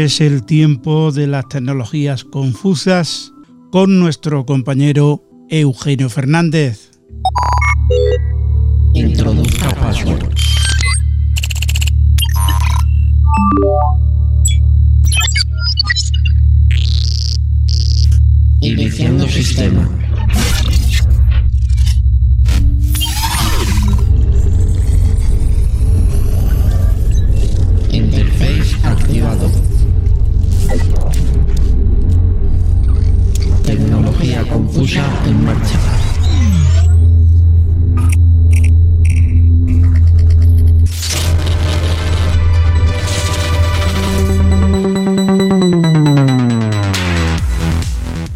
[0.05, 3.33] Es el tiempo de las tecnologías confusas
[3.71, 6.91] con nuestro compañero Eugenio Fernández.
[8.93, 10.29] Introduzca password.
[18.61, 19.89] Iniciando sistema.
[34.51, 35.79] En marcha.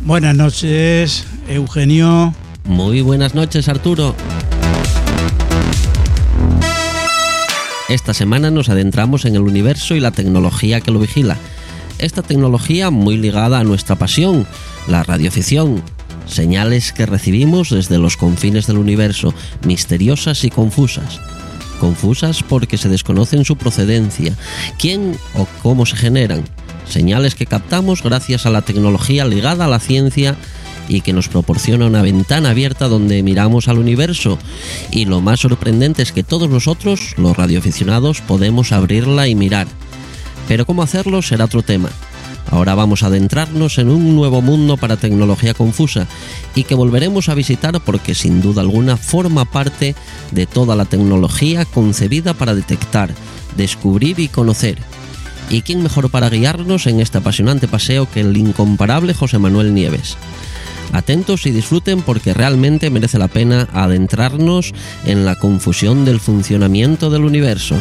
[0.02, 2.34] Buenas noches, Eugenio.
[2.64, 4.16] Muy buenas noches, Arturo.
[7.88, 11.38] Esta semana nos adentramos en el universo y la tecnología que lo vigila.
[11.98, 14.48] Esta tecnología muy ligada a nuestra pasión,
[14.88, 15.84] la radioficción,
[16.30, 19.34] señales que recibimos desde los confines del universo,
[19.66, 21.20] misteriosas y confusas.
[21.80, 24.34] Confusas porque se desconocen su procedencia,
[24.78, 26.44] quién o cómo se generan.
[26.88, 30.36] Señales que captamos gracias a la tecnología ligada a la ciencia
[30.88, 34.40] y que nos proporciona una ventana abierta donde miramos al universo.
[34.92, 39.68] Y lo más sorprendente es que todos nosotros, los radioaficionados, podemos abrirla y mirar.
[40.48, 41.90] Pero cómo hacerlo será otro tema.
[42.52, 46.08] Ahora vamos a adentrarnos en un nuevo mundo para tecnología confusa
[46.56, 49.96] y que volveremos a visitar porque sin duda alguna forma parte
[50.32, 53.14] de toda la tecnología concebida para detectar,
[53.56, 54.78] descubrir y conocer.
[55.52, 60.18] ¿Y quién mejor para guiarnos en este apasionante paseo que el incomparable José Manuel Nieves?
[60.92, 64.74] Atentos y disfruten porque realmente merece la pena adentrarnos
[65.06, 67.76] en la confusión del funcionamiento del universo.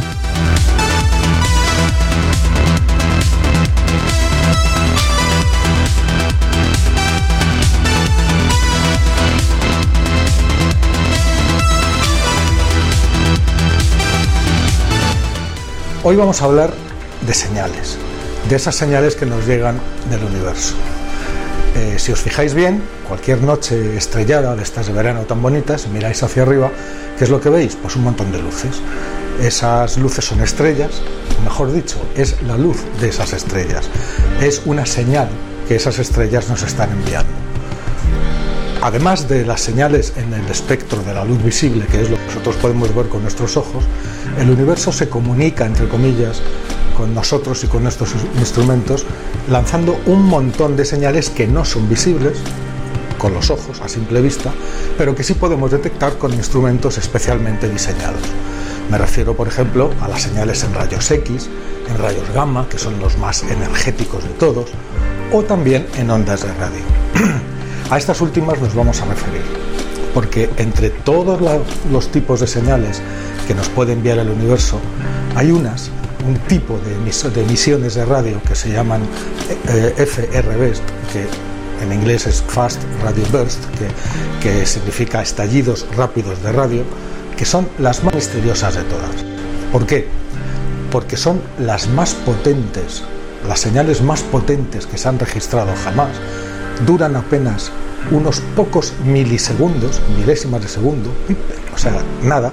[16.04, 16.72] Hoy vamos a hablar
[17.26, 17.96] de señales,
[18.48, 20.74] de esas señales que nos llegan del universo.
[21.74, 26.22] Eh, si os fijáis bien, cualquier noche estrellada de estas de verano tan bonitas, miráis
[26.22, 26.70] hacia arriba,
[27.18, 27.76] ¿qué es lo que veis?
[27.82, 28.80] Pues un montón de luces.
[29.42, 31.02] Esas luces son estrellas,
[31.42, 33.88] mejor dicho, es la luz de esas estrellas.
[34.40, 35.28] Es una señal
[35.66, 37.32] que esas estrellas nos están enviando.
[38.82, 42.26] Además de las señales en el espectro de la luz visible, que es lo que
[42.26, 43.82] nosotros podemos ver con nuestros ojos,
[44.38, 46.40] el universo se comunica, entre comillas,
[46.96, 49.05] con nosotros y con nuestros instrumentos,
[49.48, 52.38] lanzando un montón de señales que no son visibles
[53.18, 54.53] con los ojos a simple vista,
[54.96, 58.22] pero que sí podemos detectar con instrumentos especialmente diseñados.
[58.90, 61.48] Me refiero, por ejemplo, a las señales en rayos X,
[61.88, 64.70] en rayos gamma, que son los más energéticos de todos,
[65.33, 66.83] o también en ondas de radio.
[67.90, 69.42] A estas últimas nos vamos a referir,
[70.18, 71.40] porque entre todos
[71.92, 73.00] los tipos de señales
[73.46, 74.81] que nos puede enviar el universo,
[75.37, 75.92] hay unas,
[76.27, 79.02] un tipo de, emisiones de radio que se llaman
[79.69, 81.25] eh, FRBs, que
[81.85, 83.87] en inglés es Fast Radio Burst, que,
[84.42, 86.83] que significa estallidos rápidos de radio,
[87.37, 89.25] que son las más misteriosas de todas.
[89.71, 90.08] ¿Por qué?
[90.90, 93.04] Porque son las más potentes,
[93.46, 96.10] las señales más potentes que se han registrado jamás
[96.85, 97.71] duran apenas
[98.11, 101.11] unos pocos milisegundos, milésimas de segundo,
[101.75, 102.53] o sea, nada,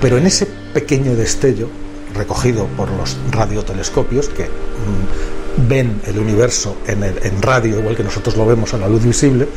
[0.00, 1.68] pero en ese pequeño destello
[2.14, 8.36] recogido por los radiotelescopios que mm, ven el universo en, en radio, igual que nosotros
[8.36, 9.48] lo vemos a la luz visible,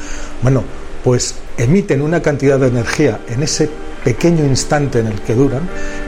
[0.41, 0.64] bueno,
[1.03, 3.70] pues emiten una cantidad de energía en ese
[4.03, 5.62] pequeño instante en el que duran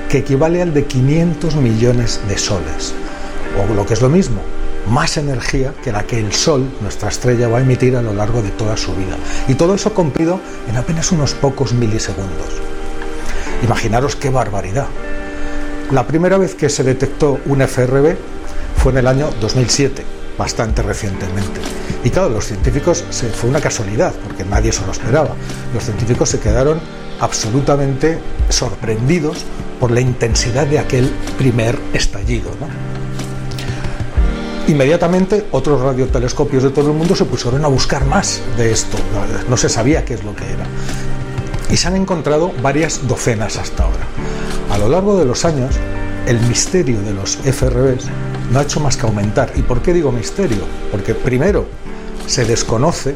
[0.09, 2.93] que equivale al de 500 millones de soles,
[3.57, 4.41] o lo que es lo mismo,
[4.89, 8.41] más energía que la que el Sol, nuestra estrella, va a emitir a lo largo
[8.41, 9.15] de toda su vida.
[9.47, 12.49] Y todo eso cumplido en apenas unos pocos milisegundos.
[13.63, 14.87] Imaginaros qué barbaridad.
[15.91, 18.15] La primera vez que se detectó un FRB
[18.77, 20.03] fue en el año 2007,
[20.37, 21.59] bastante recientemente.
[22.03, 25.35] Y claro, los científicos, se, fue una casualidad, porque nadie se lo esperaba.
[25.73, 26.79] Los científicos se quedaron
[27.19, 28.19] absolutamente
[28.49, 29.45] sorprendidos
[29.79, 32.51] por la intensidad de aquel primer estallido.
[34.71, 38.97] Inmediatamente otros radiotelescopios de todo el mundo se pusieron a buscar más de esto.
[39.49, 40.63] No se sabía qué es lo que era.
[41.69, 44.05] Y se han encontrado varias docenas hasta ahora.
[44.69, 45.75] A lo largo de los años,
[46.25, 48.05] el misterio de los FRBs
[48.49, 49.51] no ha hecho más que aumentar.
[49.57, 50.63] ¿Y por qué digo misterio?
[50.89, 51.65] Porque primero
[52.25, 53.13] se desconoce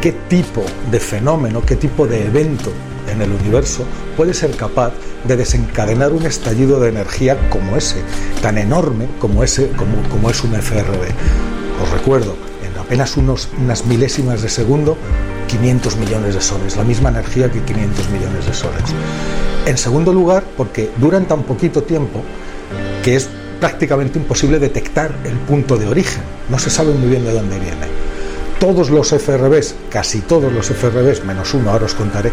[0.00, 2.70] qué tipo de fenómeno, qué tipo de evento
[3.12, 3.84] en el universo
[4.16, 4.92] puede ser capaz
[5.24, 8.02] de desencadenar un estallido de energía como ese,
[8.40, 11.08] tan enorme como ese, como, como es un FRB.
[11.82, 14.96] Os recuerdo, en apenas unos, unas milésimas de segundo,
[15.48, 18.84] 500 millones de soles, la misma energía que 500 millones de soles.
[19.66, 22.22] En segundo lugar, porque duran tan poquito tiempo
[23.04, 23.28] que es
[23.60, 26.22] prácticamente imposible detectar el punto de origen.
[26.48, 27.86] No se sabe muy bien de dónde viene.
[28.62, 32.30] Todos los FRBs, casi todos los FRBs, menos uno, ahora os contaré,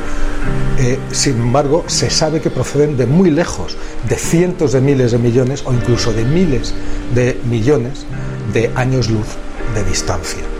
[0.77, 3.75] eh, sin embargo, se sabe que proceden de muy lejos,
[4.07, 6.75] de cientos de miles de millones o incluso de miles
[7.15, 8.05] de millones
[8.53, 9.25] de años luz
[9.73, 10.58] de distancia.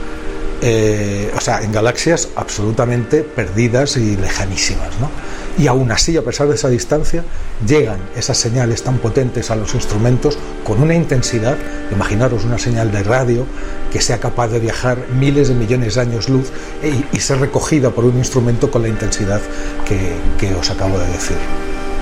[0.62, 4.90] Eh, o sea, en galaxias absolutamente perdidas y lejanísimas.
[5.00, 5.10] ¿no?
[5.58, 7.24] Y aún así, a pesar de esa distancia,
[7.66, 11.58] llegan esas señales tan potentes a los instrumentos con una intensidad,
[11.92, 13.46] imaginaros una señal de radio
[13.92, 16.52] que sea capaz de viajar miles de millones de años luz
[16.84, 19.42] y, ser recogida por un instrumento con la intensidad
[19.86, 21.38] que, que os acabo de decir.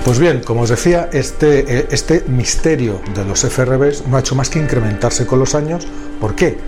[0.04, 4.34] Pues bien, como os decía, este, eh, este misterio de los FRBs no ha hecho
[4.34, 5.86] más que incrementarse con los años.
[6.20, 6.58] ¿Por qué?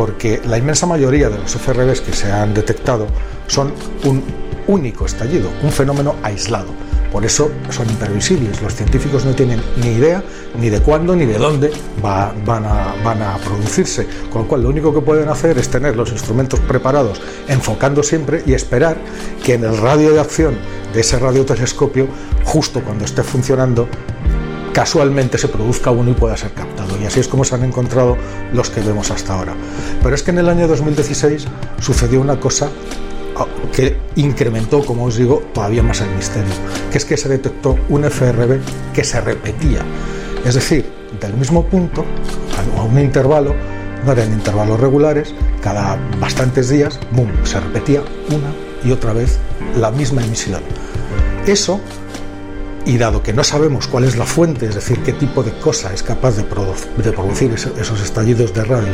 [0.00, 3.06] Porque la inmensa mayoría de los FRBs que se han detectado
[3.48, 3.70] son
[4.04, 4.24] un
[4.66, 6.68] único estallido, un fenómeno aislado.
[7.12, 8.62] Por eso son imprevisibles.
[8.62, 10.24] Los científicos no tienen ni idea
[10.58, 11.70] ni de cuándo ni de dónde
[12.02, 14.06] van, a, van, a, producirse.
[14.32, 18.42] Con lo cual lo único que pueden hacer es tener los instrumentos preparados, enfocando siempre
[18.46, 18.96] y esperar
[19.44, 20.56] que en el radio de acción
[20.94, 22.08] de ese radiotelescopio,
[22.44, 23.86] justo cuando esté funcionando,
[24.72, 26.96] casualmente se produzca uno y pueda ser captado.
[27.00, 28.16] Y así es como se han encontrado
[28.52, 29.54] los que vemos hasta ahora.
[30.02, 31.46] Pero es que en el año 2016
[31.80, 32.68] sucedió una cosa
[33.36, 36.52] ah, que incrementó, como os digo, todavía más el misterio,
[36.90, 38.60] que es que se detectó un FRB
[38.94, 39.80] que se repetía.
[40.44, 40.86] Es decir,
[41.20, 42.04] del mismo punto,
[42.78, 43.54] a un intervalo,
[44.04, 48.52] no eran intervalos regulares, cada bastantes días, boom, se repetía una
[48.82, 49.38] y otra vez
[49.76, 50.62] la misma emisión.
[51.46, 51.80] Eso
[52.86, 55.92] y dado que no sabemos cuál es la fuente, es decir, qué tipo de cosa
[55.92, 58.92] es capaz de, producir esos estallidos de radio,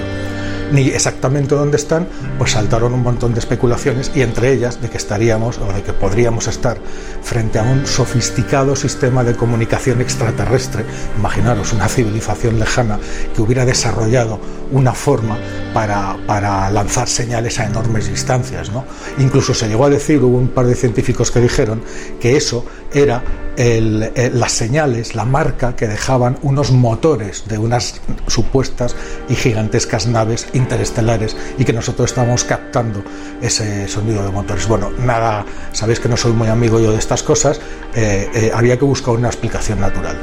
[0.73, 2.09] ni exactamente dónde están,
[2.39, 5.93] pues saltaron un montón de especulaciones y entre ellas de que estaríamos o de que
[5.93, 6.77] podríamos estar
[7.23, 10.85] frente a un sofisticado sistema de comunicación extraterrestre.
[11.19, 12.99] Imaginaros una civilización lejana
[13.35, 14.41] que hubiera desarrollado
[14.73, 15.39] una forma
[15.73, 18.71] para, para lanzar señales a enormes distancias.
[18.71, 18.85] ¿no?
[19.19, 21.83] Incluso se llegó a decir, hubo un par de científicos que dijeron
[22.21, 23.23] que eso era
[23.59, 28.95] eh, las señales, la marca que dejaban unos motores de unas supuestas
[29.31, 33.03] y gigantescas naves interestelares y que nosotros estábamos captando
[33.41, 34.69] ese sonido de motores.
[34.69, 37.61] Bueno, nada, sabéis que no soy muy amigo yo de estas cosas,
[37.95, 40.17] eh, eh, había que buscar una explicación natural.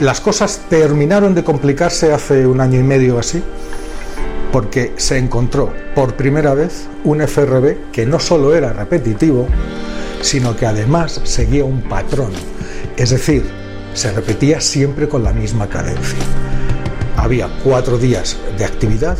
[0.00, 3.42] las cosas terminaron de complicarse hace un año y medio así,
[4.52, 9.46] porque se encontró por primera vez un FRB que no solo era repetitivo,
[10.20, 12.30] sino que además seguía un patrón,
[12.96, 13.44] es decir,
[13.94, 16.18] se repetía siempre con la misma cadencia.
[17.16, 19.18] Había cuatro días de actividad,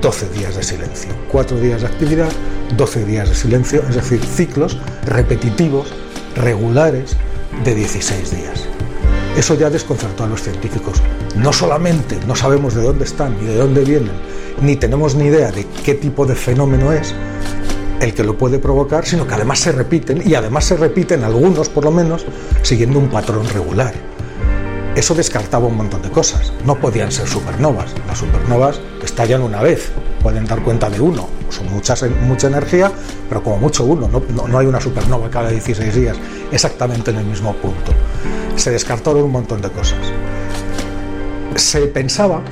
[0.00, 1.10] 12 días de silencio.
[1.30, 2.30] Cuatro días de actividad,
[2.76, 5.88] 12 días de silencio, es decir, ciclos repetitivos,
[6.36, 7.16] regulares,
[7.64, 8.64] de 16 días.
[9.36, 11.00] Eso ya desconcertó a los científicos.
[11.36, 14.12] No solamente no sabemos de dónde están ni de dónde vienen,
[14.62, 17.14] ni tenemos ni idea de qué tipo de fenómeno es,
[18.00, 21.68] el que lo puede provocar, sino que además se repiten, y además se repiten algunos
[21.68, 22.26] por lo menos,
[22.62, 23.94] siguiendo un patrón regular.
[24.96, 26.52] Eso descartaba un montón de cosas.
[26.64, 27.94] No podían ser supernovas.
[28.08, 29.90] Las supernovas estallan una vez,
[30.20, 31.28] pueden dar cuenta de uno.
[31.48, 32.90] Son muchas, mucha energía,
[33.28, 34.08] pero como mucho uno.
[34.08, 36.16] No, no hay una supernova cada 16 días
[36.50, 37.92] exactamente en el mismo punto.
[38.56, 39.98] Se descartaron un montón de cosas.
[41.54, 42.42] Se pensaba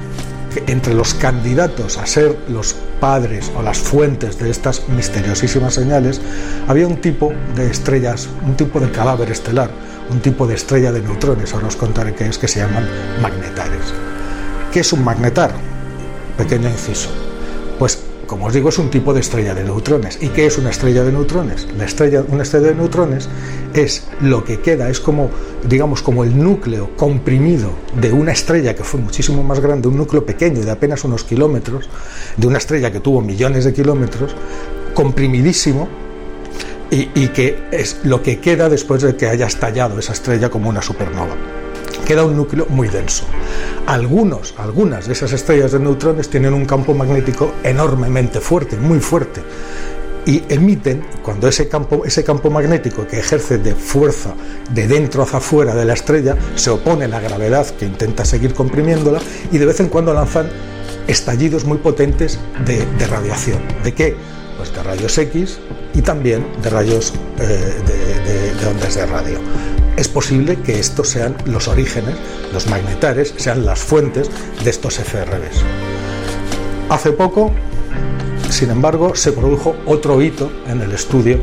[0.54, 6.20] que entre los candidatos a ser los padres o las fuentes de estas misteriosísimas señales,
[6.66, 9.70] había un tipo de estrellas, un tipo de cadáver estelar,
[10.10, 12.86] un tipo de estrella de neutrones, ahora os contaré qué es, que se llaman
[13.20, 13.94] magnetares.
[14.72, 15.52] ¿Qué es un magnetar?
[16.38, 17.10] pequeño inciso.
[17.78, 17.98] Pues
[18.28, 20.18] como os digo, es un tipo de estrella de neutrones.
[20.20, 21.66] ¿Y qué es una estrella de neutrones?
[21.76, 23.28] La estrella, una estrella de neutrones
[23.74, 25.30] es lo que queda, es como,
[25.66, 30.26] digamos, como el núcleo comprimido de una estrella que fue muchísimo más grande, un núcleo
[30.26, 31.88] pequeño de apenas unos kilómetros,
[32.36, 34.36] de una estrella que tuvo millones de kilómetros,
[34.94, 35.88] comprimidísimo,
[36.90, 40.68] y, y que es lo que queda después de que haya estallado esa estrella como
[40.68, 41.34] una supernova
[42.08, 43.26] queda un núcleo muy denso.
[43.86, 49.42] Algunos, algunas de esas estrellas de neutrones tienen un campo magnético enormemente fuerte, muy fuerte.
[50.24, 54.32] Y emiten, cuando ese campo, ese campo magnético que ejerce de fuerza
[54.72, 58.54] de dentro hacia afuera de la estrella se opone a la gravedad que intenta seguir
[58.54, 59.20] comprimiéndola
[59.52, 60.48] y de vez en cuando lanzan
[61.08, 63.58] estallidos muy potentes de, radiación.
[63.84, 64.16] ¿De qué?
[64.56, 65.58] Pues de rayos X
[65.94, 69.38] y también de rayos eh, de ondas de radio
[69.98, 72.14] es posible que estos sean los orígenes,
[72.52, 74.30] los magnetares, sean las fuentes
[74.62, 75.62] de estos FRBs.
[76.88, 77.50] Hace poco,
[78.48, 81.40] sin embargo, se produjo otro hito en el estudio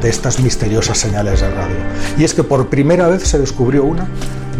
[0.00, 1.76] de estas misteriosas señales de radio.
[2.16, 4.06] Y es que por primera vez se descubrió una,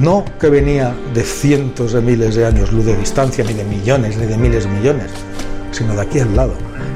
[0.00, 4.16] no que venía de cientos de miles de años luz de distancia, ni de millones,
[4.16, 5.10] ni de miles de millones,
[5.70, 6.54] sino de aquí al lado,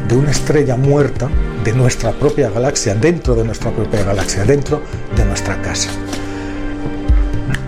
[0.08, 1.28] de una estrella muerta
[1.64, 4.82] de nuestra propia galaxia, dentro de nuestra propia galaxia, dentro
[5.16, 5.90] de nuestra casa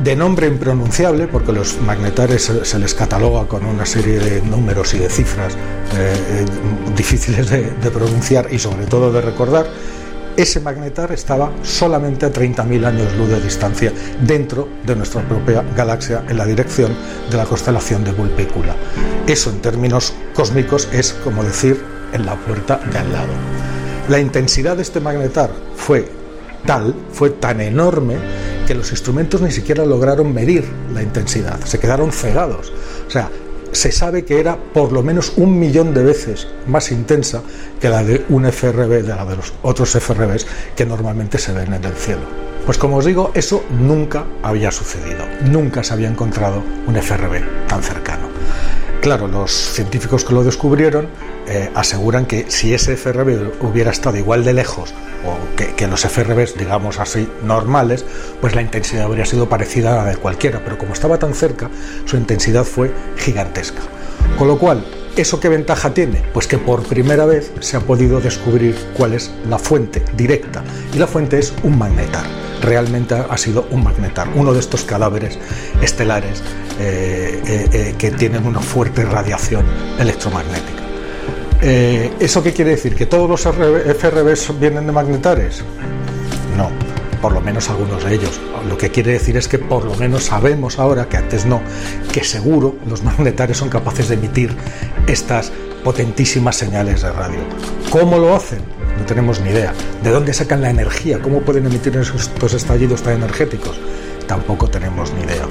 [0.03, 4.99] de nombre impronunciable, porque los magnetares se, les cataloga con una serie de números y
[4.99, 5.57] de cifras eh,
[5.97, 6.45] eh,
[6.97, 9.67] difíciles de, pronunciar y sobre todo de recordar,
[10.37, 16.25] ese magnetar estaba solamente a 30.000 años luz de distancia dentro de nuestra propia galaxia
[16.29, 16.97] en la dirección
[17.31, 18.75] de la constelación de Vulpícula.
[19.27, 21.81] Eso en términos cósmicos es como decir
[22.13, 23.33] en la puerta de al lado.
[24.09, 26.09] La intensidad de este magnetar fue
[26.67, 28.17] tal, fue tan enorme
[28.67, 32.73] que los instrumentos ni siquiera lograron medir la intensidad, se quedaron cegados.
[33.07, 33.31] O sea,
[33.73, 37.43] se sabe que era por lo menos un millón de veces más intensa
[37.81, 40.47] que la de un FRB, de la de los otros FRBs
[40.77, 42.23] que normalmente se ven en el cielo.
[42.67, 47.83] Pues como os digo, eso nunca había sucedido, nunca se había encontrado un FRB tan
[47.83, 48.32] cercano.
[49.03, 51.09] Claro, los científicos que lo descubrieron
[51.49, 54.95] eh, aseguran que si ese FRB hubiera estado igual de lejos
[55.27, 58.05] o que, los FRBs, digamos así, normales,
[58.41, 61.69] pues la intensidad habría sido parecida a la de cualquiera, pero como estaba tan cerca,
[62.05, 63.83] su intensidad fue gigantesca.
[64.39, 64.85] Con lo cual,
[65.17, 66.23] ¿eso qué ventaja tiene?
[66.33, 70.63] Pues que por primera vez se ha podido descubrir cuál es la fuente directa,
[70.95, 72.25] y la fuente es un magnetar.
[72.61, 75.39] Realmente ha sido un magnetar, uno de estos cadáveres
[75.81, 76.43] estelares
[76.79, 79.65] eh, eh, que tienen una fuerte radiación
[79.99, 80.83] electromagnética.
[81.61, 82.95] Eh, ¿Eso qué quiere decir?
[82.97, 85.63] ¿Que todos los FRBs vienen de magnetares?
[86.57, 86.71] No,
[87.23, 88.41] por lo menos algunos de ellos.
[88.69, 91.63] Lo que quiere decir es que por lo menos sabemos ahora, que antes no,
[92.13, 94.55] que seguro los magnetares son capaces de emitir
[95.07, 95.53] estas
[95.85, 97.39] potentísimas señales de radio.
[97.91, 98.61] ¿Cómo lo hacen?
[98.99, 99.73] No tenemos ni idea.
[100.03, 101.21] ¿De dónde sacan la energía?
[101.21, 103.79] ¿Cómo pueden emitir estos estallidos tan energéticos?
[104.27, 105.47] Tampoco tenemos ni idea.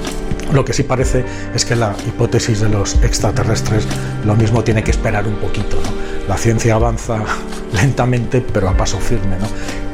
[0.52, 3.86] Lo que sí parece es que la hipótesis de los extraterrestres
[4.24, 5.78] lo mismo tiene que esperar un poquito.
[6.28, 7.24] La ciencia avanza
[7.72, 9.36] lentamente pero a paso firme.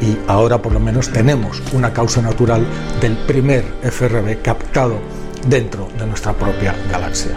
[0.00, 2.64] Y ahora por lo menos tenemos una causa natural
[3.00, 4.98] del primer FRB captado
[5.46, 7.32] dentro de nuestra propia galaxia.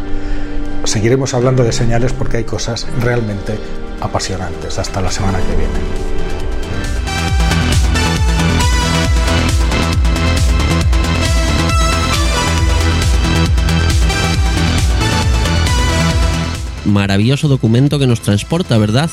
[0.84, 3.58] Seguiremos hablando de señales porque hay cosas realmente
[4.00, 4.80] apasionantes.
[4.80, 6.12] Hasta la semana que viene.
[16.92, 19.10] maravilloso documento que nos transporta, ¿verdad?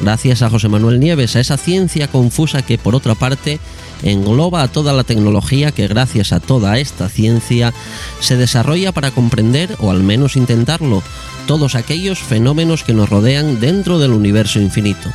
[0.00, 3.60] Gracias a José Manuel Nieves, a esa ciencia confusa que por otra parte
[4.02, 7.74] engloba a toda la tecnología que gracias a toda esta ciencia
[8.20, 11.02] se desarrolla para comprender, o al menos intentarlo,
[11.46, 15.10] todos aquellos fenómenos que nos rodean dentro del universo infinito.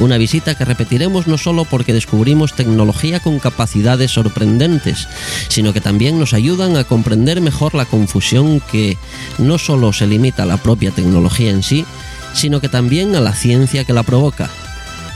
[0.00, 5.08] Una visita que repetiremos no solo porque descubrimos tecnología con capacidades sorprendentes,
[5.48, 8.96] sino que también nos ayudan a comprender mejor la confusión que
[9.38, 11.84] no solo se limita a la propia tecnología en sí,
[12.32, 14.48] sino que también a la ciencia que la provoca.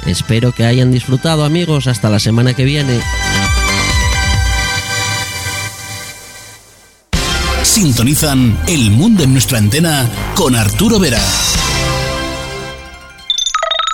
[0.07, 3.01] Espero que hayan disfrutado amigos, hasta la semana que viene.
[7.63, 11.23] Sintonizan El Mundo en nuestra antena con Arturo Vera.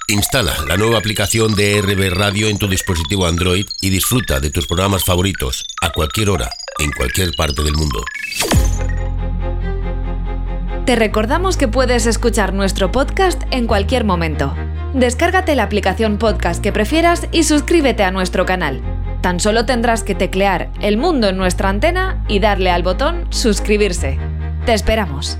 [0.08, 4.66] Instala la nueva aplicación de RB Radio en tu dispositivo Android y disfruta de tus
[4.66, 8.02] programas favoritos a cualquier hora, en cualquier parte del mundo.
[10.89, 14.55] Te recordamos que puedes escuchar nuestro podcast en cualquier momento.
[14.95, 18.80] Descárgate la aplicación podcast que prefieras y suscríbete a nuestro canal.
[19.20, 24.18] Tan solo tendrás que teclear El Mundo en nuestra antena y darle al botón suscribirse.
[24.64, 25.39] Te esperamos.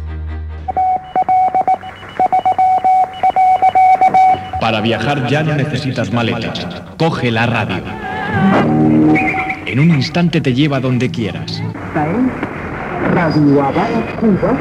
[4.61, 6.67] Para viajar ya no necesitas maletas.
[6.99, 7.85] Coge la radio.
[9.65, 11.63] En un instante te lleva donde quieras.
[13.15, 14.59] Radio Habana, Cuba,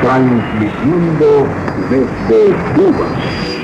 [0.00, 1.46] transmitiendo
[1.90, 3.06] desde Cuba.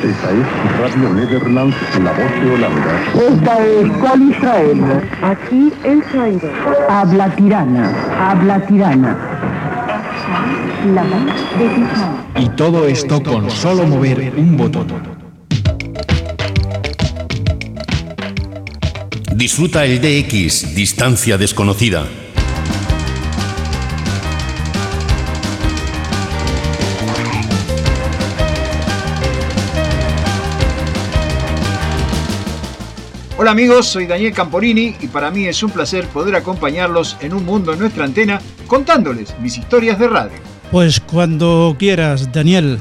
[0.03, 3.01] Esta es Radio Netherlands, la voz de Holanda.
[3.15, 4.81] Esta es Cual Israel.
[5.23, 6.51] Aquí El Cairo.
[6.89, 9.17] Habla tirana, habla tirana.
[10.95, 12.25] La voz de Guzmán.
[12.37, 14.89] Y todo esto con solo mover un botón.
[19.35, 22.07] Disfruta el DX, distancia desconocida.
[33.45, 37.45] Hola amigos, soy Daniel Camporini y para mí es un placer poder acompañarlos en un
[37.45, 40.39] mundo en nuestra antena contándoles mis historias de radio.
[40.71, 42.81] Pues cuando quieras, Daniel.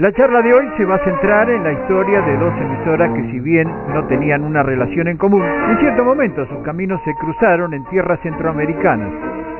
[0.00, 3.30] La charla de hoy se va a centrar en la historia de dos emisoras que
[3.32, 7.74] si bien no tenían una relación en común, en cierto momento sus caminos se cruzaron
[7.74, 9.10] en tierras centroamericanas.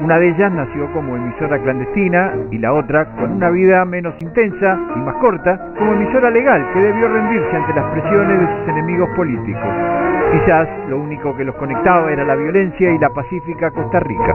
[0.01, 4.81] Una de ellas nació como emisora clandestina y la otra, con una vida menos intensa
[4.97, 9.11] y más corta, como emisora legal que debió rendirse ante las presiones de sus enemigos
[9.11, 9.71] políticos.
[10.33, 14.35] Quizás lo único que los conectaba era la violencia y la pacífica Costa Rica.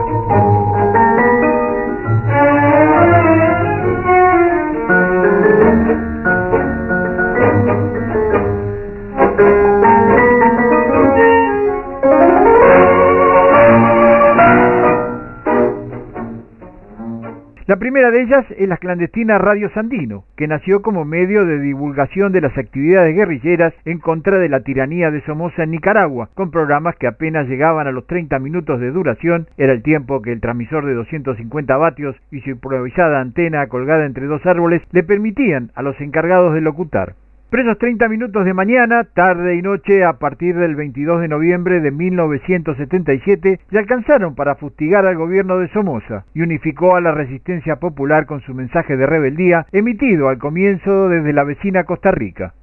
[17.86, 22.40] Primera de ellas es la clandestina Radio Sandino, que nació como medio de divulgación de
[22.40, 27.06] las actividades guerrilleras en contra de la tiranía de Somoza en Nicaragua, con programas que
[27.06, 30.94] apenas llegaban a los 30 minutos de duración, era el tiempo que el transmisor de
[30.94, 36.54] 250 vatios y su improvisada antena colgada entre dos árboles le permitían a los encargados
[36.54, 37.14] de locutar.
[37.48, 41.80] Pero esos 30 minutos de mañana, tarde y noche a partir del 22 de noviembre
[41.80, 47.76] de 1977 le alcanzaron para fustigar al gobierno de Somoza y unificó a la resistencia
[47.76, 52.54] popular con su mensaje de rebeldía emitido al comienzo desde la vecina Costa Rica.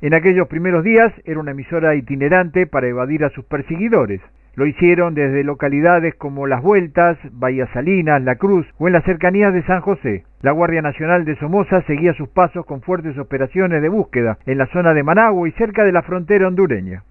[0.00, 4.20] En aquellos primeros días era una emisora itinerante para evadir a sus perseguidores.
[4.54, 9.54] Lo hicieron desde localidades como Las Vueltas, Bahía Salinas, La Cruz o en las cercanías
[9.54, 10.24] de San José.
[10.42, 14.66] La Guardia Nacional de Somoza seguía sus pasos con fuertes operaciones de búsqueda en la
[14.66, 17.02] zona de Managua y cerca de la frontera hondureña.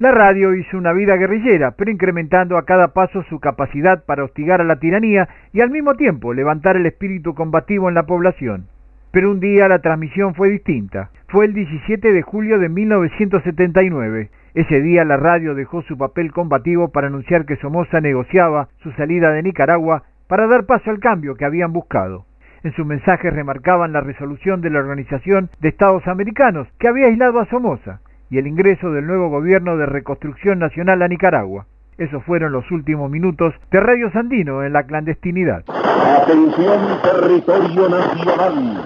[0.00, 4.60] La radio hizo una vida guerrillera, pero incrementando a cada paso su capacidad para hostigar
[4.60, 8.66] a la tiranía y al mismo tiempo levantar el espíritu combativo en la población.
[9.12, 11.10] Pero un día la transmisión fue distinta.
[11.28, 14.30] Fue el 17 de julio de 1979.
[14.54, 19.32] Ese día la radio dejó su papel combativo para anunciar que Somoza negociaba su salida
[19.32, 22.26] de Nicaragua para dar paso al cambio que habían buscado.
[22.62, 27.40] En sus mensajes remarcaban la resolución de la Organización de Estados Americanos que había aislado
[27.40, 31.64] a Somoza y el ingreso del nuevo gobierno de reconstrucción nacional a Nicaragua.
[31.96, 35.64] Esos fueron los últimos minutos de Radio Sandino en la clandestinidad.
[35.68, 38.84] Atención territorio nacional.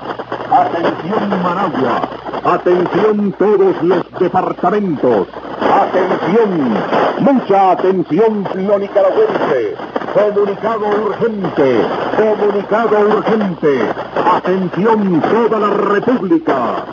[0.49, 2.09] Atención Managua.
[2.45, 5.29] Atención todos los departamentos.
[5.73, 6.75] Atención.
[7.21, 9.75] Mucha atención lo nicaragüense.
[10.15, 11.81] Comunicado urgente.
[12.17, 13.81] Comunicado urgente.
[14.25, 16.85] Atención toda la República.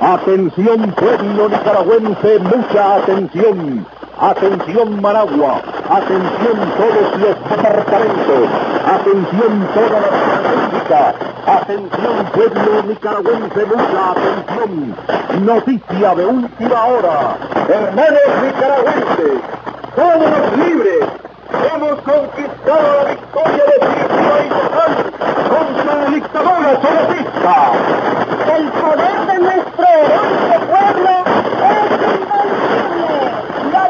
[0.00, 3.86] Atención pueblo nicaragüense, mucha atención.
[4.20, 5.60] Atención Managua,
[5.90, 8.48] atención todos los departamentos,
[8.86, 11.14] atención toda la República,
[11.46, 14.94] atención pueblo nicaragüense, mucha atención.
[15.44, 17.36] Noticia de última hora.
[17.68, 19.40] Hermanos nicaragüenses,
[19.96, 21.04] somos libres,
[21.74, 24.92] hemos conquistado la victoria definitiva y total
[25.50, 27.56] contra la dictadura soviética.
[28.56, 31.14] El poder de nuestro heroico pueblo
[31.64, 32.83] es invencible.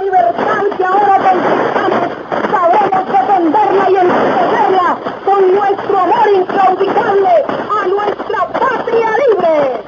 [0.01, 2.09] Libertad que ahora conquistamos,
[2.51, 9.83] sabremos defenderla y entenderla con nuestro amor inclaudicable a nuestra patria libre.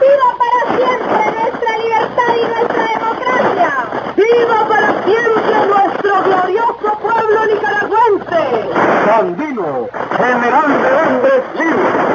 [0.00, 3.70] ¡Viva para siempre nuestra libertad y nuestra democracia!
[4.16, 8.42] ¡Viva para siempre nuestro glorioso pueblo nicaragüense!
[9.06, 12.12] Sandino, general de hombres libres.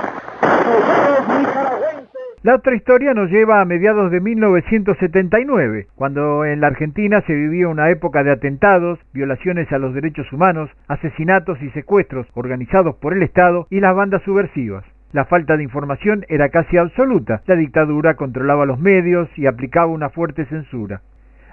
[1.38, 2.07] Nicaragüenses.
[2.48, 7.68] La otra historia nos lleva a mediados de 1979, cuando en la Argentina se vivía
[7.68, 13.22] una época de atentados, violaciones a los derechos humanos, asesinatos y secuestros organizados por el
[13.22, 14.86] Estado y las bandas subversivas.
[15.12, 17.42] La falta de información era casi absoluta.
[17.48, 21.02] La dictadura controlaba los medios y aplicaba una fuerte censura.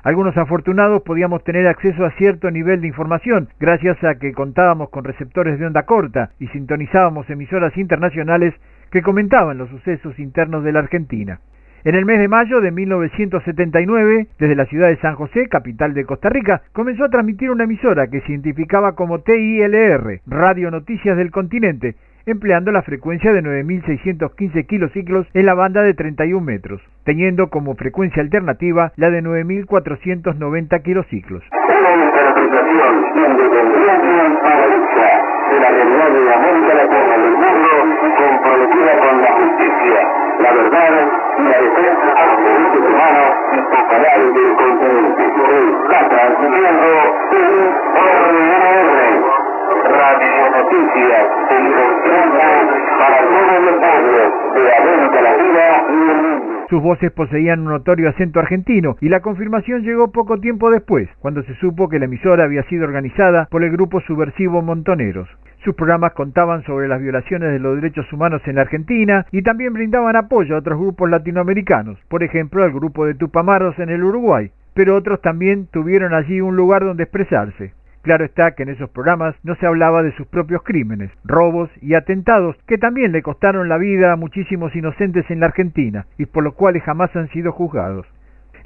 [0.04, 5.02] Algunos afortunados podíamos tener acceso a cierto nivel de información gracias a que contábamos con
[5.02, 8.54] receptores de onda corta y sintonizábamos emisoras internacionales
[8.94, 11.40] que comentaban los sucesos internos de la Argentina.
[11.82, 16.04] En el mes de mayo de 1979, desde la ciudad de San José, capital de
[16.04, 21.32] Costa Rica, comenzó a transmitir una emisora que se identificaba como TILR, Radio Noticias del
[21.32, 27.74] Continente, empleando la frecuencia de 9.615 kilociclos en la banda de 31 metros, teniendo como
[27.74, 31.42] frecuencia alternativa la de 9.490 kilociclos.
[38.54, 40.00] Comprometida con la justicia,
[40.40, 40.92] la verdad
[41.38, 43.58] y la defensa de los derechos humanos y
[43.90, 45.22] canal del continente.
[45.84, 46.88] Está transmitiendo
[47.30, 48.38] TIRR,
[49.90, 52.44] Radio Noticias del Continente
[52.98, 54.22] para todo el pueblo
[54.54, 56.66] de América Latina y el mundo.
[56.70, 61.42] Sus voces poseían un notorio acento argentino y la confirmación llegó poco tiempo después, cuando
[61.42, 65.28] se supo que la emisora había sido organizada por el grupo subversivo Montoneros.
[65.64, 69.72] Sus programas contaban sobre las violaciones de los derechos humanos en la Argentina y también
[69.72, 74.50] brindaban apoyo a otros grupos latinoamericanos, por ejemplo al grupo de Tupamaros en el Uruguay,
[74.74, 77.72] pero otros también tuvieron allí un lugar donde expresarse.
[78.02, 81.94] Claro está que en esos programas no se hablaba de sus propios crímenes, robos y
[81.94, 86.44] atentados que también le costaron la vida a muchísimos inocentes en la Argentina y por
[86.44, 88.06] los cuales jamás han sido juzgados.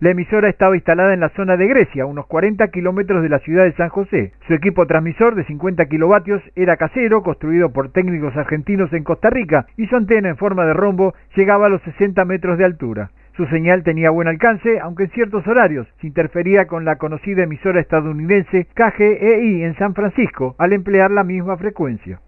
[0.00, 3.64] La emisora estaba instalada en la zona de Grecia, unos 40 kilómetros de la ciudad
[3.64, 4.32] de San José.
[4.46, 9.66] Su equipo transmisor de 50 kilovatios era casero, construido por técnicos argentinos en Costa Rica,
[9.76, 13.10] y su antena en forma de rombo llegaba a los 60 metros de altura.
[13.36, 17.80] Su señal tenía buen alcance, aunque en ciertos horarios se interfería con la conocida emisora
[17.80, 22.20] estadounidense KGEI en San Francisco al emplear la misma frecuencia.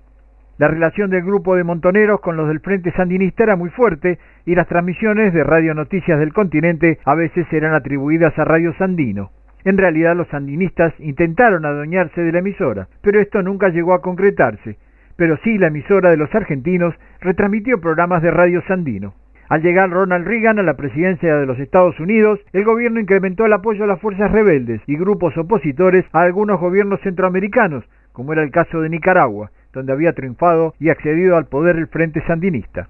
[0.61, 4.55] La relación del grupo de montoneros con los del Frente Sandinista era muy fuerte y
[4.55, 9.31] las transmisiones de Radio Noticias del Continente a veces eran atribuidas a Radio Sandino.
[9.65, 14.77] En realidad los sandinistas intentaron adueñarse de la emisora, pero esto nunca llegó a concretarse.
[15.17, 19.15] Pero sí la emisora de los argentinos retransmitió programas de Radio Sandino.
[19.49, 23.55] Al llegar Ronald Reagan a la presidencia de los Estados Unidos, el gobierno incrementó el
[23.55, 27.83] apoyo a las fuerzas rebeldes y grupos opositores a algunos gobiernos centroamericanos,
[28.13, 32.23] como era el caso de Nicaragua, donde había triunfado y accedido al poder el Frente
[32.27, 32.89] Sandinista.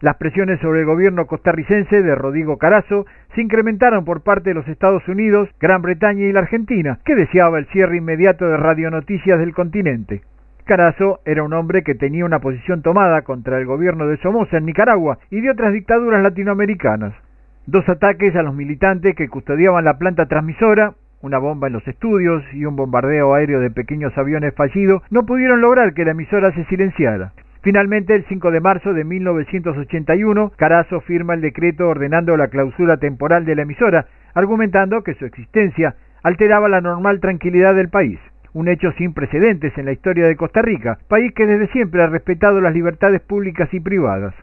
[0.00, 3.04] Las presiones sobre el gobierno costarricense de Rodrigo Carazo
[3.34, 7.58] se incrementaron por parte de los Estados Unidos, Gran Bretaña y la Argentina, que deseaba
[7.58, 10.22] el cierre inmediato de radionoticias del continente.
[10.64, 14.66] Carazo era un hombre que tenía una posición tomada contra el gobierno de Somoza en
[14.66, 17.14] Nicaragua y de otras dictaduras latinoamericanas.
[17.66, 22.44] Dos ataques a los militantes que custodiaban la planta transmisora, una bomba en los estudios
[22.52, 26.64] y un bombardeo aéreo de pequeños aviones fallido no pudieron lograr que la emisora se
[26.66, 27.32] silenciara.
[27.60, 33.44] Finalmente, el 5 de marzo de 1981, Carazo firma el decreto ordenando la clausura temporal
[33.44, 38.20] de la emisora, argumentando que su existencia alteraba la normal tranquilidad del país.
[38.52, 42.06] Un hecho sin precedentes en la historia de Costa Rica, país que desde siempre ha
[42.06, 44.34] respetado las libertades públicas y privadas.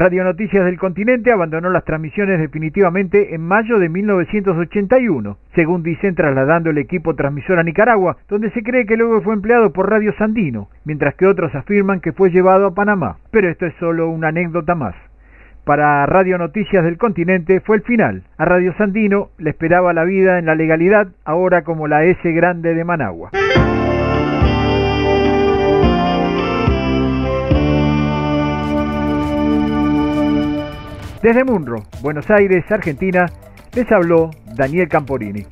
[0.00, 6.70] Radio Noticias del Continente abandonó las transmisiones definitivamente en mayo de 1981, según dicen trasladando
[6.70, 10.70] el equipo transmisor a Nicaragua, donde se cree que luego fue empleado por Radio Sandino,
[10.86, 13.18] mientras que otros afirman que fue llevado a Panamá.
[13.30, 14.94] Pero esto es solo una anécdota más.
[15.66, 18.22] Para Radio Noticias del Continente fue el final.
[18.38, 22.72] A Radio Sandino le esperaba la vida en la legalidad, ahora como la S grande
[22.72, 23.32] de Managua.
[31.22, 33.26] Desde Munro, Buenos Aires, Argentina,
[33.74, 35.44] les habló Daniel Camporini.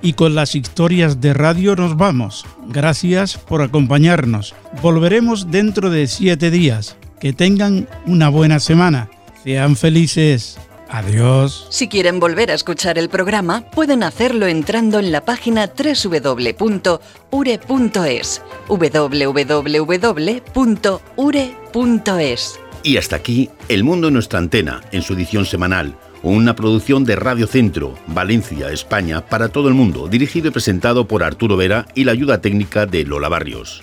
[0.00, 2.46] Y con las historias de radio nos vamos.
[2.68, 4.54] Gracias por acompañarnos.
[4.80, 6.96] Volveremos dentro de siete días.
[7.20, 9.10] Que tengan una buena semana.
[9.44, 10.58] Sean felices.
[10.90, 11.66] Adiós.
[11.70, 16.82] Si quieren volver a escuchar el programa, pueden hacerlo entrando en la página www.ure.es.
[18.68, 20.10] www.ure.es.
[22.82, 25.96] Y hasta aquí, El Mundo en nuestra antena, en su edición semanal.
[26.22, 31.22] Una producción de Radio Centro, Valencia, España, para todo el mundo, dirigido y presentado por
[31.22, 33.82] Arturo Vera y la ayuda técnica de Lola Barrios.